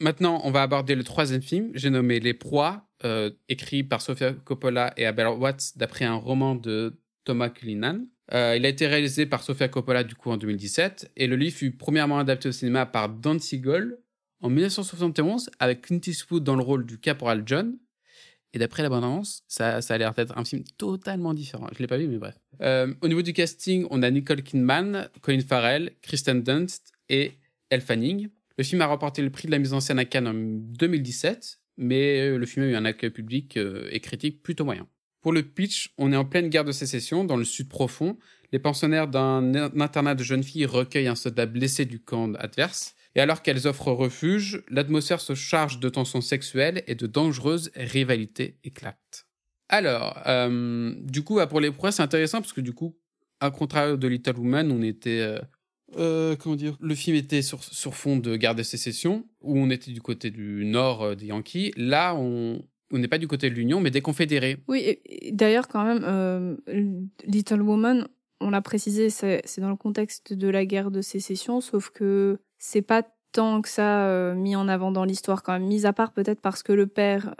Maintenant, 0.00 0.40
on 0.44 0.50
va 0.50 0.62
aborder 0.62 0.94
le 0.94 1.04
troisième 1.04 1.42
film. 1.42 1.70
J'ai 1.74 1.90
nommé 1.90 2.20
Les 2.20 2.34
Proies, 2.34 2.86
euh, 3.04 3.30
écrit 3.48 3.82
par 3.82 4.02
Sofia 4.02 4.32
Coppola 4.32 4.92
et 4.96 5.06
Abel 5.06 5.26
Watts 5.28 5.72
d'après 5.76 6.04
un 6.04 6.14
roman 6.14 6.54
de 6.54 7.00
Thomas 7.24 7.48
Cullinan. 7.48 8.06
Euh, 8.32 8.56
il 8.56 8.66
a 8.66 8.68
été 8.68 8.86
réalisé 8.86 9.24
par 9.24 9.42
Sofia 9.42 9.68
Coppola 9.68 10.02
du 10.02 10.14
coup 10.14 10.30
en 10.30 10.36
2017 10.36 11.12
et 11.16 11.26
le 11.26 11.36
livre 11.36 11.56
fut 11.56 11.70
premièrement 11.70 12.18
adapté 12.18 12.48
au 12.48 12.52
cinéma 12.52 12.84
par 12.84 13.08
Don 13.08 13.38
Siegel 13.38 13.98
en 14.40 14.50
1971 14.50 15.50
avec 15.60 15.82
Clint 15.82 16.00
Eastwood 16.04 16.42
dans 16.42 16.56
le 16.56 16.62
rôle 16.62 16.84
du 16.84 16.98
caporal 16.98 17.42
John. 17.46 17.78
Et 18.52 18.58
d'après 18.58 18.82
la 18.82 18.88
bande-annonce, 18.88 19.42
ça, 19.48 19.82
ça 19.82 19.94
a 19.94 19.98
l'air 19.98 20.14
d'être 20.14 20.36
un 20.36 20.44
film 20.44 20.64
totalement 20.78 21.34
différent. 21.34 21.68
Je 21.74 21.78
l'ai 21.78 21.86
pas 21.86 21.98
vu, 21.98 22.08
mais 22.08 22.18
bref. 22.18 22.36
Euh, 22.62 22.92
au 23.02 23.08
niveau 23.08 23.22
du 23.22 23.32
casting, 23.32 23.86
on 23.90 24.02
a 24.02 24.10
Nicole 24.10 24.42
Kidman, 24.42 25.08
Colin 25.20 25.40
Farrell, 25.40 25.92
Kristen 26.00 26.42
Dunst 26.42 26.92
et 27.08 27.32
Elle 27.70 27.82
Fanning. 27.82 28.28
Le 28.58 28.64
film 28.64 28.80
a 28.80 28.86
remporté 28.86 29.22
le 29.22 29.30
prix 29.30 29.46
de 29.46 29.52
la 29.52 29.58
mise 29.58 29.74
en 29.74 29.80
scène 29.80 29.98
à 29.98 30.04
Cannes 30.04 30.28
en 30.28 30.34
2017, 30.34 31.60
mais 31.76 32.36
le 32.36 32.46
film 32.46 32.66
a 32.66 32.68
eu 32.68 32.74
un 32.74 32.84
accueil 32.84 33.10
public 33.10 33.56
euh, 33.56 33.88
et 33.90 34.00
critique 34.00 34.42
plutôt 34.42 34.64
moyen. 34.64 34.88
Pour 35.20 35.32
le 35.32 35.42
pitch, 35.42 35.92
on 35.98 36.12
est 36.12 36.16
en 36.16 36.24
pleine 36.24 36.48
guerre 36.48 36.64
de 36.64 36.72
sécession 36.72 37.24
dans 37.24 37.36
le 37.36 37.44
sud 37.44 37.68
profond. 37.68 38.16
Les 38.52 38.58
pensionnaires 38.58 39.08
d'un 39.08 39.54
internat 39.80 40.14
de 40.14 40.22
jeunes 40.22 40.44
filles 40.44 40.66
recueillent 40.66 41.08
un 41.08 41.16
soldat 41.16 41.46
blessé 41.46 41.84
du 41.84 42.00
camp 42.00 42.34
adverse. 42.36 42.94
Et 43.16 43.20
alors 43.20 43.42
qu'elles 43.42 43.66
offrent 43.66 43.92
refuge, 43.92 44.62
l'atmosphère 44.68 45.20
se 45.20 45.34
charge 45.34 45.80
de 45.80 45.88
tensions 45.88 46.20
sexuelles 46.20 46.84
et 46.86 46.94
de 46.94 47.06
dangereuses 47.06 47.72
rivalités 47.74 48.58
éclatent. 48.62 49.26
Alors, 49.68 50.22
euh, 50.26 50.94
du 51.00 51.24
coup, 51.24 51.36
bah, 51.36 51.46
pour 51.46 51.60
les 51.60 51.72
proies, 51.72 51.92
c'est 51.92 52.02
intéressant 52.02 52.40
parce 52.40 52.52
que 52.52 52.60
du 52.60 52.72
coup, 52.72 52.96
à 53.40 53.50
contraire 53.50 53.98
de 53.98 54.06
Little 54.06 54.38
Woman, 54.38 54.70
on 54.70 54.82
était 54.82 55.20
euh, 55.20 55.40
comment 55.94 56.56
dire? 56.56 56.76
Le 56.80 56.94
film 56.94 57.16
était 57.16 57.42
sur, 57.42 57.62
sur 57.62 57.94
fond 57.94 58.16
de 58.16 58.36
guerre 58.36 58.54
de 58.54 58.62
sécession, 58.62 59.26
où 59.40 59.58
on 59.58 59.70
était 59.70 59.92
du 59.92 60.00
côté 60.00 60.30
du 60.30 60.64
nord 60.64 61.02
euh, 61.02 61.14
des 61.14 61.26
Yankees. 61.26 61.72
Là, 61.76 62.14
on 62.16 62.62
on 62.92 62.98
n'est 62.98 63.08
pas 63.08 63.18
du 63.18 63.26
côté 63.26 63.50
de 63.50 63.54
l'Union, 63.56 63.80
mais 63.80 63.90
des 63.90 64.00
confédérés. 64.00 64.58
Oui, 64.68 65.00
d'ailleurs, 65.32 65.66
quand 65.66 65.84
même, 65.84 66.04
euh, 66.04 66.54
Little 67.24 67.60
Woman, 67.60 68.06
on 68.40 68.50
l'a 68.50 68.62
précisé, 68.62 69.10
c'est 69.10 69.58
dans 69.58 69.70
le 69.70 69.76
contexte 69.76 70.32
de 70.32 70.48
la 70.48 70.64
guerre 70.64 70.92
de 70.92 71.00
sécession, 71.00 71.60
sauf 71.60 71.90
que 71.90 72.38
c'est 72.58 72.82
pas 72.82 73.02
tant 73.32 73.60
que 73.60 73.68
ça 73.68 74.34
mis 74.36 74.54
en 74.54 74.68
avant 74.68 74.92
dans 74.92 75.04
l'histoire, 75.04 75.42
quand 75.42 75.54
même, 75.54 75.66
mis 75.66 75.84
à 75.84 75.92
part 75.92 76.12
peut-être 76.12 76.40
parce 76.40 76.62
que 76.62 76.72
le 76.72 76.86
père. 76.86 77.34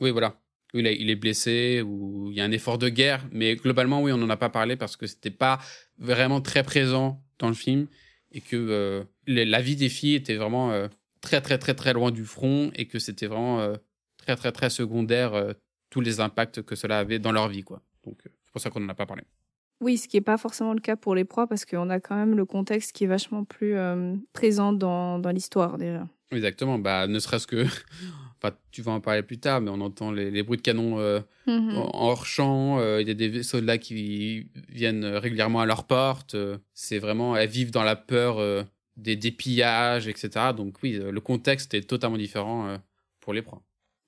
Oui, 0.00 0.10
voilà. 0.10 0.38
Il, 0.74 0.86
il 0.86 1.08
est 1.08 1.16
blessé 1.16 1.80
ou 1.80 2.30
il 2.30 2.36
y 2.36 2.42
a 2.42 2.44
un 2.44 2.52
effort 2.52 2.76
de 2.76 2.90
guerre, 2.90 3.26
mais 3.32 3.56
globalement, 3.56 4.02
oui, 4.02 4.12
on 4.12 4.18
n'en 4.18 4.28
a 4.28 4.36
pas 4.36 4.50
parlé 4.50 4.76
parce 4.76 4.96
que 4.96 5.06
c'était 5.06 5.30
pas 5.30 5.60
vraiment 5.98 6.42
très 6.42 6.62
présent 6.62 7.23
dans 7.38 7.48
le 7.48 7.54
film 7.54 7.86
et 8.32 8.40
que 8.40 8.56
euh, 8.56 9.04
la 9.26 9.62
vie 9.62 9.76
des 9.76 9.88
filles 9.88 10.16
était 10.16 10.36
vraiment 10.36 10.72
euh, 10.72 10.88
très 11.20 11.40
très 11.40 11.56
très 11.56 11.74
très 11.74 11.92
loin 11.92 12.10
du 12.10 12.24
front 12.24 12.70
et 12.74 12.86
que 12.86 12.98
c'était 12.98 13.26
vraiment 13.26 13.60
euh, 13.60 13.76
très 14.18 14.36
très 14.36 14.52
très 14.52 14.70
secondaire 14.70 15.54
tous 15.90 16.00
les 16.00 16.20
impacts 16.20 16.62
que 16.62 16.74
cela 16.74 16.98
avait 16.98 17.18
dans 17.18 17.32
leur 17.32 17.48
vie 17.48 17.62
quoi. 17.62 17.80
Donc 18.04 18.18
c'est 18.24 18.52
pour 18.52 18.60
ça 18.60 18.70
qu'on 18.70 18.80
n'en 18.80 18.88
a 18.88 18.94
pas 18.94 19.06
parlé. 19.06 19.22
Oui, 19.80 19.96
ce 19.98 20.08
qui 20.08 20.16
n'est 20.16 20.22
pas 20.22 20.38
forcément 20.38 20.72
le 20.72 20.80
cas 20.80 20.96
pour 20.96 21.14
les 21.14 21.24
proies 21.24 21.46
parce 21.46 21.64
qu'on 21.64 21.90
a 21.90 22.00
quand 22.00 22.16
même 22.16 22.36
le 22.36 22.44
contexte 22.44 22.92
qui 22.92 23.04
est 23.04 23.08
vachement 23.08 23.44
plus 23.44 23.76
présent 24.32 24.72
dans, 24.72 25.18
dans 25.18 25.30
l'histoire 25.30 25.78
déjà. 25.78 26.08
Exactement, 26.30 26.78
bah 26.78 27.06
ne 27.06 27.18
serait-ce 27.18 27.46
que 27.46 27.64
tu 28.70 28.82
vas 28.82 28.92
en 28.92 29.00
parler 29.00 29.22
plus 29.22 29.38
tard, 29.38 29.60
mais 29.60 29.70
on 29.70 29.80
entend 29.80 30.10
les, 30.10 30.42
bruits 30.42 30.58
de 30.58 30.62
canon 30.62 30.98
euh, 30.98 31.20
mhm. 31.46 31.76
en 31.76 31.90
hors 31.94 32.26
champ. 32.26 32.78
Euh, 32.78 33.00
il 33.00 33.08
y 33.08 33.10
a 33.10 33.14
des 33.14 33.42
soldats 33.42 33.78
qui 33.78 34.48
viennent 34.68 35.04
régulièrement 35.04 35.60
à 35.60 35.66
leur 35.66 35.84
porte. 35.84 36.34
Euh, 36.34 36.58
c'est 36.72 36.98
vraiment, 36.98 37.36
elles 37.36 37.48
vivent 37.48 37.70
dans 37.70 37.82
la 37.82 37.96
peur 37.96 38.38
des, 38.96 39.16
des, 39.16 39.30
pillages, 39.30 40.08
etc. 40.08 40.52
Donc 40.56 40.76
oui, 40.82 40.92
le 40.92 41.20
contexte 41.20 41.74
est 41.74 41.88
totalement 41.88 42.18
différent 42.18 42.78
pour 43.20 43.32
les 43.32 43.42
proies. 43.42 43.62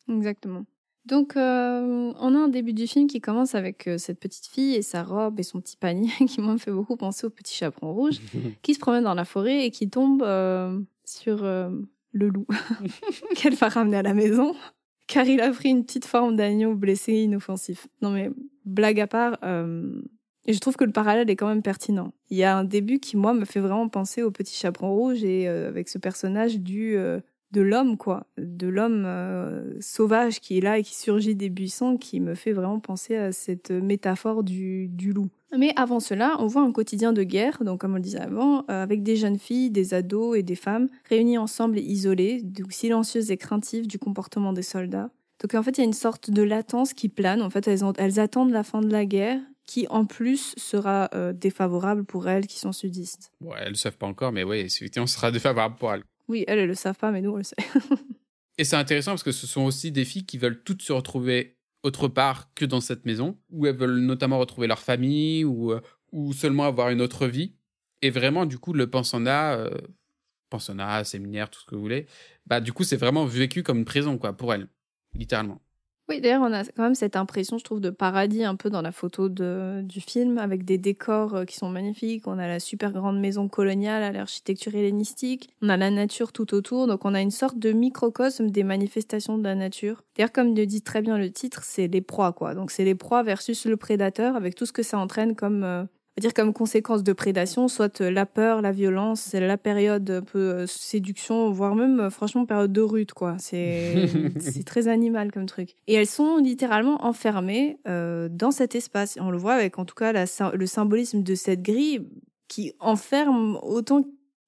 Exactement. 0.09 0.65
Donc, 1.05 1.35
on 1.37 2.35
a 2.35 2.39
un 2.39 2.49
début 2.49 2.73
du 2.73 2.89
film 2.89 3.07
qui 3.07 3.21
commence 3.21 3.55
avec 3.55 3.89
cette 3.97 4.19
petite 4.19 4.47
fille 4.47 4.75
et 4.75 4.83
sa 4.83 5.05
robe 5.05 5.39
et 5.39 5.45
son 5.45 5.61
petit 5.61 5.77
panier 5.77 6.11
qui 6.29 6.41
m'ont 6.41 6.59
fait 6.59 6.73
beaucoup 6.73 6.97
penser 6.97 7.27
au 7.27 7.31
petit 7.31 7.55
chaperon 7.55 7.93
rouge, 7.93 8.21
qui 8.63 8.75
se 8.75 8.81
promène 8.81 9.05
dans 9.05 9.15
la 9.15 9.25
forêt 9.25 9.67
et 9.67 9.71
qui 9.71 9.89
tombe 9.89 10.25
sur 11.05 11.45
le 12.17 12.29
loup, 12.29 12.47
qu'elle 13.37 13.55
va 13.55 13.69
ramener 13.69 13.99
à 13.99 14.03
la 14.03 14.15
maison, 14.15 14.55
car 15.07 15.27
il 15.27 15.41
a 15.41 15.51
pris 15.51 15.69
une 15.69 15.85
petite 15.85 16.05
forme 16.05 16.37
d'agneau 16.37 16.75
blessé 16.75 17.13
inoffensif. 17.13 17.87
Non 18.03 18.11
mais, 18.11 18.31
blague 18.65 19.01
à 19.01 19.07
part, 19.07 19.39
euh, 19.45 20.01
je 20.49 20.59
trouve 20.59 20.77
que 20.77 20.85
le 20.85 20.93
parallèle 20.93 21.31
est 21.31 21.37
quand 21.37 21.49
même 21.49 21.63
pertinent. 21.63 22.13
Il 22.31 22.37
y 22.37 22.45
a 22.45 22.57
un 22.57 22.65
début 22.65 22.99
qui, 22.99 23.17
moi, 23.17 23.35
me 23.35 23.45
fait 23.45 23.61
vraiment 23.61 23.89
penser 23.89 24.23
au 24.23 24.31
petit 24.31 24.55
chaperon 24.55 24.95
rouge 24.95 25.23
et 25.25 25.49
euh, 25.49 25.69
avec 25.69 25.89
ce 25.89 25.99
personnage 25.99 26.59
du... 26.61 26.97
Euh, 26.97 27.21
de 27.53 27.61
l'homme, 27.61 27.97
quoi, 27.97 28.27
de 28.37 28.67
l'homme 28.67 29.09
sauvage 29.81 30.41
qui 30.41 30.59
est 30.59 30.61
là 30.61 30.79
et 30.79 30.83
qui 30.83 30.97
surgit 30.97 31.37
des 31.37 31.49
buissons, 31.49 31.97
qui 31.97 32.19
me 32.19 32.35
fait 32.35 32.53
vraiment 32.53 32.81
penser 32.81 33.15
à 33.17 33.31
cette 33.31 33.71
métaphore 33.71 34.43
du 34.43 34.91
loup. 35.15 35.31
Mais 35.59 35.73
avant 35.77 36.01
cela, 36.01 36.37
on 36.39 36.47
voit 36.47 36.63
un 36.63 36.73
quotidien 36.73 37.13
de 37.13 37.23
guerre, 37.23 37.63
donc 37.63 37.81
comme 37.81 37.93
on 37.93 37.97
le 37.97 38.01
disait 38.01 38.21
avant, 38.21 38.61
euh, 38.71 38.83
avec 38.83 39.03
des 39.03 39.17
jeunes 39.17 39.39
filles, 39.39 39.71
des 39.71 39.95
ados 39.95 40.37
et 40.37 40.43
des 40.43 40.55
femmes 40.55 40.89
réunies 41.09 41.39
ensemble 41.39 41.79
et 41.79 41.83
isolées, 41.83 42.43
donc 42.43 42.73
silencieuses 42.73 43.31
et 43.31 43.37
craintives 43.37 43.87
du 43.87 43.99
comportement 43.99 44.53
des 44.53 44.63
soldats. 44.63 45.11
Donc 45.41 45.55
en 45.55 45.63
fait, 45.63 45.79
il 45.79 45.81
y 45.81 45.83
a 45.83 45.87
une 45.87 45.93
sorte 45.93 46.31
de 46.31 46.43
latence 46.43 46.95
qui 46.95 47.09
plane. 47.09 47.43
En 47.43 47.51
fait, 47.51 47.69
elles, 47.69 47.81
elles 47.99 48.21
attendent 48.21 48.53
la 48.53 48.63
fin 48.63 48.81
de 48.81 48.91
la 48.91 49.05
guerre, 49.05 49.41
qui 49.67 49.87
en 49.89 50.07
plus 50.07 50.55
sera 50.57 51.11
euh, 51.15 51.33
défavorable 51.33 52.05
pour 52.05 52.29
elles 52.29 52.47
qui 52.47 52.59
sont 52.59 52.73
sudistes. 52.73 53.33
Ouais, 53.41 53.59
elles 53.61 53.71
le 53.71 53.75
savent 53.75 53.97
pas 53.97 54.07
encore, 54.07 54.33
mais 54.33 54.45
oui, 54.45 54.59
effectivement, 54.59 55.07
ce 55.07 55.17
sera 55.17 55.31
défavorable 55.31 55.77
pour 55.77 55.93
elles. 55.93 56.05
Oui, 56.29 56.45
elles, 56.47 56.61
elles 56.61 56.69
le 56.69 56.75
savent 56.75 56.97
pas, 56.97 57.11
mais 57.11 57.21
nous, 57.21 57.33
on 57.33 57.37
le 57.37 57.43
sait. 57.43 57.57
et 58.59 58.65
c'est 58.65 58.77
intéressant 58.77 59.13
parce 59.13 59.23
que 59.23 59.33
ce 59.33 59.47
sont 59.47 59.63
aussi 59.63 59.93
des 59.93 60.05
filles 60.05 60.25
qui 60.25 60.39
veulent 60.39 60.63
toutes 60.63 60.83
se 60.83 60.93
retrouver 60.93 61.56
autre 61.87 62.09
part 62.09 62.53
que 62.55 62.65
dans 62.65 62.81
cette 62.81 63.07
maison, 63.07 63.39
où 63.51 63.67
elles 63.67 63.77
veulent 63.77 64.01
notamment 64.01 64.39
retrouver 64.39 64.67
leur 64.67 64.81
famille 64.81 65.45
ou, 65.45 65.73
euh, 65.73 65.81
ou 66.13 66.33
seulement 66.33 66.65
avoir 66.65 66.91
une 66.91 67.01
autre 67.01 67.27
vie. 67.27 67.55
Et 68.03 68.11
vraiment, 68.11 68.45
du 68.45 68.59
coup, 68.59 68.73
le 68.73 68.91
pensionnat, 68.91 69.55
euh, 69.55 69.71
pensionnat, 70.51 71.05
séminaire, 71.05 71.49
tout 71.49 71.61
ce 71.61 71.67
que 71.67 71.75
vous 71.75 71.81
voulez, 71.81 72.07
bah, 72.47 72.61
du 72.61 72.73
coup, 72.73 72.85
c'est 72.85 72.97
vraiment 72.97 73.25
vécu 73.25 73.63
comme 73.63 73.79
une 73.79 73.85
prison, 73.85 74.19
quoi, 74.19 74.33
pour 74.37 74.53
elles, 74.53 74.69
littéralement. 75.15 75.63
Oui, 76.09 76.21
d'ailleurs, 76.21 76.43
on 76.43 76.53
a 76.53 76.63
quand 76.65 76.85
même 76.85 76.95
cette 76.95 77.17
impression, 77.17 77.59
je 77.59 77.65
trouve, 77.65 77.81
de 77.81 77.91
paradis 77.91 78.45
un 78.45 78.55
peu 78.55 78.71
dans 78.71 78.81
la 78.81 78.93
photo 78.93 79.29
de, 79.29 79.81
du 79.83 80.01
film, 80.01 80.39
avec 80.39 80.65
des 80.65 80.79
décors 80.79 81.35
euh, 81.35 81.45
qui 81.45 81.57
sont 81.57 81.69
magnifiques. 81.69 82.29
On 82.29 82.39
a 82.39 82.47
la 82.47 82.61
super 82.61 82.93
grande 82.93 83.19
maison 83.19 83.49
coloniale 83.49 84.05
à 84.05 84.13
l'architecture 84.13 84.77
hellénistique. 84.77 85.51
On 85.63 85.69
a 85.69 85.77
la 85.77 85.91
nature 85.91 86.31
tout 86.31 86.55
autour. 86.55 86.87
Donc, 86.87 87.05
on 87.05 87.13
a 87.13 87.21
une 87.21 87.33
sorte 87.33 87.59
de 87.59 87.73
microcosme 87.73 88.51
des 88.51 88.63
manifestations 88.63 89.37
de 89.37 89.43
la 89.43 89.57
nature. 89.57 90.05
D'ailleurs, 90.17 90.31
comme 90.31 90.55
le 90.55 90.65
dit 90.65 90.81
très 90.81 91.03
bien 91.03 91.19
le 91.19 91.33
titre, 91.33 91.65
c'est 91.65 91.89
les 91.89 92.03
proies, 92.03 92.33
quoi. 92.33 92.55
Donc, 92.55 92.71
c'est 92.71 92.85
les 92.85 92.95
proies 92.95 93.25
versus 93.25 93.67
le 93.67 93.77
prédateur, 93.77 94.37
avec 94.37 94.55
tout 94.55 94.65
ce 94.67 94.73
que 94.73 94.85
ça 94.85 94.99
entraîne 94.99 95.35
comme 95.35 95.65
euh, 95.65 95.83
dire 96.21 96.33
comme 96.33 96.53
conséquence 96.53 97.03
de 97.03 97.13
prédation, 97.13 97.69
soit 97.69 98.01
euh, 98.01 98.11
la 98.11 98.27
peur, 98.27 98.63
la 98.63 98.73
violence, 98.73 99.21
c'est 99.21 99.41
la 99.41 99.59
période 99.59 100.11
un 100.11 100.23
peu 100.23 100.39
euh, 100.39 100.67
séduction, 100.67 101.51
voire 101.51 101.75
même 101.75 102.01
euh, 102.01 102.11
franchement 102.11 102.47
période 102.47 102.73
de 102.73 102.81
rut 102.81 103.13
quoi. 103.13 103.37
C'est 103.39 104.09
c'est 104.41 104.65
très 104.65 104.89
animal 104.89 105.31
comme 105.31 105.47
truc. 105.47 105.75
Et 105.87 105.95
elles 105.95 106.07
sont 106.07 106.39
littéralement 106.39 107.05
enfermées 107.05 107.79
dans 107.85 108.51
cet 108.51 108.75
espace. 108.75 109.19
on 109.21 109.31
le 109.31 109.39
voit 109.39 109.55
avec 109.55 109.79
en 109.79 109.85
tout 109.85 109.95
cas 109.95 110.13
la, 110.13 110.25
le 110.55 110.67
symbolisme 110.67 111.23
de 111.23 111.35
cette 111.35 111.63
grille 111.63 112.09
qui 112.49 112.73
enferme 112.81 113.59
autant 113.63 114.05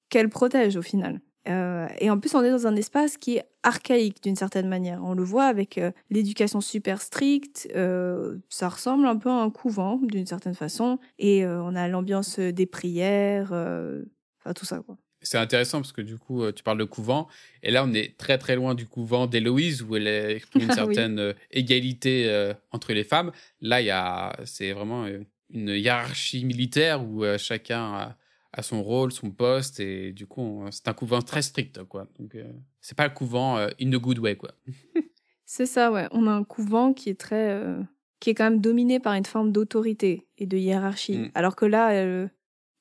qu'elle 0.09 0.29
protège 0.29 0.75
au 0.75 0.81
final. 0.81 1.21
Euh, 1.49 1.87
et 1.99 2.09
en 2.09 2.19
plus, 2.19 2.35
on 2.35 2.43
est 2.43 2.51
dans 2.51 2.67
un 2.67 2.75
espace 2.75 3.17
qui 3.17 3.37
est 3.37 3.43
archaïque 3.63 4.21
d'une 4.23 4.35
certaine 4.35 4.67
manière. 4.67 5.03
On 5.03 5.13
le 5.13 5.23
voit 5.23 5.45
avec 5.45 5.77
euh, 5.77 5.91
l'éducation 6.09 6.61
super 6.61 7.01
stricte. 7.01 7.67
Euh, 7.75 8.37
ça 8.49 8.69
ressemble 8.69 9.07
un 9.07 9.17
peu 9.17 9.29
à 9.29 9.33
un 9.33 9.49
couvent 9.49 9.99
d'une 10.03 10.27
certaine 10.27 10.53
façon. 10.53 10.99
Et 11.17 11.45
on 11.45 11.75
a 11.75 11.87
l'ambiance 11.87 12.39
des 12.39 12.65
prières, 12.65 13.51
enfin 13.51 14.53
tout 14.55 14.65
ça 14.65 14.79
quoi. 14.79 14.97
C'est 15.21 15.37
intéressant 15.37 15.81
parce 15.81 15.91
que 15.91 16.01
du 16.01 16.17
coup, 16.17 16.49
tu 16.53 16.63
parles 16.63 16.77
de 16.77 16.85
couvent. 16.85 17.27
Et 17.61 17.71
là, 17.71 17.83
on 17.83 17.93
est 17.93 18.17
très 18.17 18.37
très 18.37 18.55
loin 18.55 18.73
du 18.73 18.85
couvent 18.85 19.27
d'Héloïse 19.27 19.81
où 19.81 19.97
elle 19.97 20.07
exprime 20.07 20.63
une 20.63 20.71
certaine 20.73 21.33
égalité 21.51 22.53
entre 22.71 22.93
les 22.93 23.03
femmes. 23.03 23.31
Là, 23.59 23.81
il 23.81 23.87
y 23.87 23.91
a, 23.91 24.37
c'est 24.45 24.71
vraiment 24.71 25.07
une 25.49 25.69
hiérarchie 25.69 26.45
militaire 26.45 27.03
où 27.03 27.25
chacun 27.37 28.15
à 28.51 28.63
son 28.63 28.81
rôle, 28.81 29.11
son 29.11 29.31
poste, 29.31 29.79
et 29.79 30.11
du 30.11 30.25
coup, 30.25 30.63
c'est 30.71 30.87
un 30.87 30.93
couvent 30.93 31.21
très 31.21 31.41
strict, 31.41 31.83
quoi. 31.83 32.07
Donc, 32.19 32.35
euh, 32.35 32.51
c'est 32.81 32.97
pas 32.97 33.07
le 33.07 33.13
couvent 33.13 33.57
euh, 33.57 33.69
in 33.79 33.89
the 33.89 34.01
good 34.01 34.19
way, 34.19 34.35
quoi. 34.35 34.51
c'est 35.45 35.65
ça, 35.65 35.91
ouais. 35.91 36.07
On 36.11 36.27
a 36.27 36.31
un 36.31 36.43
couvent 36.43 36.93
qui 36.93 37.09
est 37.09 37.19
très, 37.19 37.51
euh, 37.51 37.81
qui 38.19 38.31
est 38.31 38.33
quand 38.33 38.45
même 38.45 38.61
dominé 38.61 38.99
par 38.99 39.13
une 39.13 39.25
forme 39.25 39.51
d'autorité 39.51 40.27
et 40.37 40.47
de 40.47 40.57
hiérarchie. 40.57 41.17
Mm. 41.17 41.31
Alors 41.35 41.55
que 41.55 41.65
là, 41.65 42.27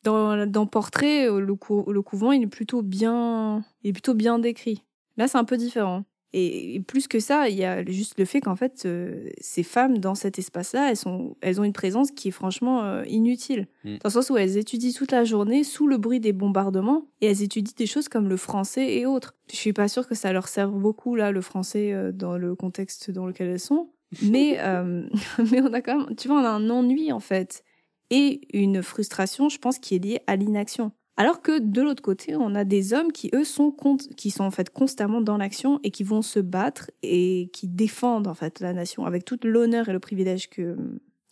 dans, 0.04 0.46
dans 0.46 0.66
Portrait, 0.66 1.26
le, 1.26 1.40
le, 1.40 2.02
couvent, 2.02 2.32
il 2.32 2.42
est 2.42 2.46
plutôt 2.46 2.82
bien, 2.82 3.64
il 3.82 3.90
est 3.90 3.92
plutôt 3.92 4.14
bien 4.14 4.38
décrit. 4.38 4.84
Là, 5.18 5.28
c'est 5.28 5.38
un 5.38 5.44
peu 5.44 5.58
différent. 5.58 6.04
Et, 6.34 6.80
plus 6.86 7.08
que 7.08 7.20
ça, 7.20 7.48
il 7.48 7.56
y 7.56 7.64
a 7.64 7.84
juste 7.84 8.18
le 8.18 8.24
fait 8.24 8.40
qu'en 8.40 8.56
fait, 8.56 8.82
euh, 8.84 9.30
ces 9.40 9.62
femmes 9.62 9.98
dans 9.98 10.14
cet 10.14 10.38
espace-là, 10.38 10.90
elles, 10.90 10.96
sont, 10.96 11.36
elles 11.40 11.60
ont 11.60 11.64
une 11.64 11.72
présence 11.72 12.10
qui 12.10 12.28
est 12.28 12.32
franchement 12.32 12.84
euh, 12.84 13.04
inutile. 13.06 13.66
Mm. 13.84 13.96
Dans 13.96 14.08
le 14.08 14.10
sens 14.10 14.30
où 14.30 14.36
elles 14.36 14.58
étudient 14.58 14.92
toute 14.92 15.12
la 15.12 15.24
journée 15.24 15.64
sous 15.64 15.86
le 15.86 15.96
bruit 15.96 16.20
des 16.20 16.32
bombardements 16.32 17.06
et 17.20 17.26
elles 17.26 17.42
étudient 17.42 17.72
des 17.76 17.86
choses 17.86 18.08
comme 18.08 18.28
le 18.28 18.36
français 18.36 18.94
et 18.94 19.06
autres. 19.06 19.34
Je 19.50 19.56
suis 19.56 19.72
pas 19.72 19.88
sûre 19.88 20.06
que 20.06 20.14
ça 20.14 20.32
leur 20.32 20.48
serve 20.48 20.74
beaucoup, 20.74 21.14
là, 21.14 21.30
le 21.30 21.40
français, 21.40 21.92
euh, 21.92 22.12
dans 22.12 22.36
le 22.36 22.54
contexte 22.54 23.10
dans 23.10 23.26
lequel 23.26 23.48
elles 23.48 23.60
sont. 23.60 23.90
Mais, 24.22 24.58
mais 25.50 25.62
on 25.62 25.72
a 25.72 25.80
quand 25.80 25.98
même, 25.98 26.16
tu 26.16 26.28
vois, 26.28 26.40
on 26.40 26.44
a 26.44 26.50
un 26.50 26.68
ennui 26.68 27.10
en 27.12 27.20
fait. 27.20 27.64
Et 28.10 28.40
une 28.56 28.82
frustration, 28.82 29.48
je 29.48 29.58
pense, 29.58 29.78
qui 29.78 29.94
est 29.94 29.98
liée 29.98 30.20
à 30.26 30.36
l'inaction. 30.36 30.92
Alors 31.20 31.42
que 31.42 31.58
de 31.58 31.82
l'autre 31.82 32.00
côté, 32.00 32.36
on 32.36 32.54
a 32.54 32.62
des 32.64 32.94
hommes 32.94 33.10
qui, 33.10 33.28
eux, 33.34 33.42
sont, 33.42 33.74
qui 34.16 34.30
sont 34.30 34.44
en 34.44 34.52
fait 34.52 34.70
constamment 34.70 35.20
dans 35.20 35.36
l'action 35.36 35.80
et 35.82 35.90
qui 35.90 36.04
vont 36.04 36.22
se 36.22 36.38
battre 36.38 36.92
et 37.02 37.50
qui 37.52 37.66
défendent 37.66 38.28
en 38.28 38.34
fait 38.34 38.60
la 38.60 38.72
nation 38.72 39.04
avec 39.04 39.24
tout 39.24 39.36
l'honneur 39.42 39.88
et 39.88 39.92
le 39.92 39.98
privilège 39.98 40.48
que, 40.48 40.76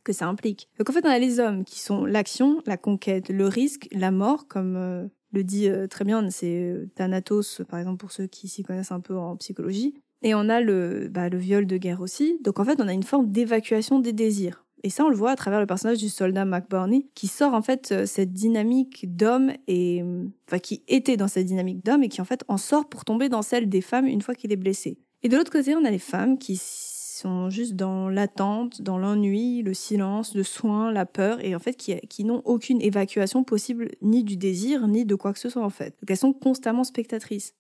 que 0.03 0.13
ça 0.13 0.27
implique. 0.27 0.69
Donc 0.79 0.91
en 0.91 0.93
fait, 0.93 1.07
on 1.07 1.09
a 1.09 1.21
les 1.21 1.39
hommes 1.39 1.65
qui 1.65 1.79
sont 1.79 2.05
l'action, 2.05 2.63
la 2.67 2.77
conquête, 2.77 3.29
le 3.29 3.47
risque, 3.47 3.87
la 3.93 4.11
mort, 4.11 4.49
comme 4.49 4.75
euh, 4.75 5.07
le 5.31 5.45
dit 5.45 5.69
euh, 5.69 5.87
très 5.87 6.05
bien, 6.05 6.29
c'est 6.31 6.59
euh, 6.59 6.91
Thanatos, 6.97 7.63
par 7.69 7.79
exemple, 7.79 7.99
pour 7.99 8.11
ceux 8.11 8.27
qui 8.27 8.49
s'y 8.49 8.65
connaissent 8.65 8.91
un 8.91 9.01
peu 9.01 9.17
en 9.17 9.37
psychologie. 9.37 9.95
Et 10.23 10.35
on 10.35 10.49
a 10.49 10.61
le, 10.61 11.07
bah, 11.09 11.29
le 11.29 11.39
viol 11.39 11.65
de 11.65 11.77
guerre 11.77 12.01
aussi. 12.01 12.41
Donc 12.43 12.59
en 12.59 12.65
fait, 12.65 12.81
on 12.81 12.89
a 12.89 12.93
une 12.93 13.05
forme 13.05 13.31
d'évacuation 13.31 14.01
des 14.01 14.13
désirs. 14.13 14.66
Et 14.83 14.91
ça, 14.91 15.05
on 15.05 15.09
le 15.09 15.17
voit 15.17 15.31
à 15.31 15.37
travers 15.37 15.61
le 15.61 15.67
personnage 15.67 15.99
du 15.99 16.09
soldat 16.09 16.45
McBurney, 16.45 17.09
qui 17.15 17.27
sort 17.27 17.55
en 17.55 17.63
fait 17.63 17.93
euh, 17.93 18.07
cette 18.07 18.33
dynamique 18.33 19.17
d'homme 19.17 19.53
et, 19.67 20.05
enfin, 20.49 20.59
qui 20.59 20.83
était 20.89 21.17
dans 21.17 21.29
cette 21.29 21.47
dynamique 21.47 21.85
d'homme 21.85 22.03
et 22.03 22.09
qui 22.09 22.21
en 22.21 22.25
fait 22.25 22.45
en 22.49 22.57
sort 22.57 22.89
pour 22.89 23.05
tomber 23.05 23.29
dans 23.29 23.43
celle 23.43 23.69
des 23.69 23.81
femmes 23.81 24.07
une 24.07 24.23
fois 24.23 24.35
qu'il 24.35 24.53
est 24.53 24.57
blessé. 24.57 24.99
Et 25.23 25.29
de 25.29 25.37
l'autre 25.37 25.51
côté, 25.51 25.75
on 25.75 25.85
a 25.85 25.91
les 25.91 25.99
femmes 25.99 26.39
qui 26.39 26.57
sont 26.57 27.51
juste 27.51 27.75
dans 27.75 28.09
l'attente, 28.09 28.83
dans 28.83 28.99
l'ennui, 28.99 29.63
le 29.63 29.75
silence, 29.75 30.35
le 30.35 30.43
soin, 30.43 30.93
la 30.93 31.07
peur, 31.07 31.43
et 31.45 31.55
en 31.57 31.59
fait 31.59 31.75
qui, 31.75 31.97
qui 32.09 32.25
n'ont 32.25 32.43
aucune 32.45 32.81
évacuation 32.83 33.43
possible 33.43 33.89
ni 34.03 34.23
du 34.23 34.37
désir, 34.37 34.87
ni 34.87 35.05
de 35.05 35.15
quoi 35.15 35.33
que 35.33 35.39
ce 35.39 35.49
soit 35.49 35.65
en 35.65 35.71
fait. 35.71 35.97
Donc 36.01 36.11
elles 36.11 36.17
sont 36.17 36.35
constamment 36.35 36.85
spectatrices. 36.85 37.55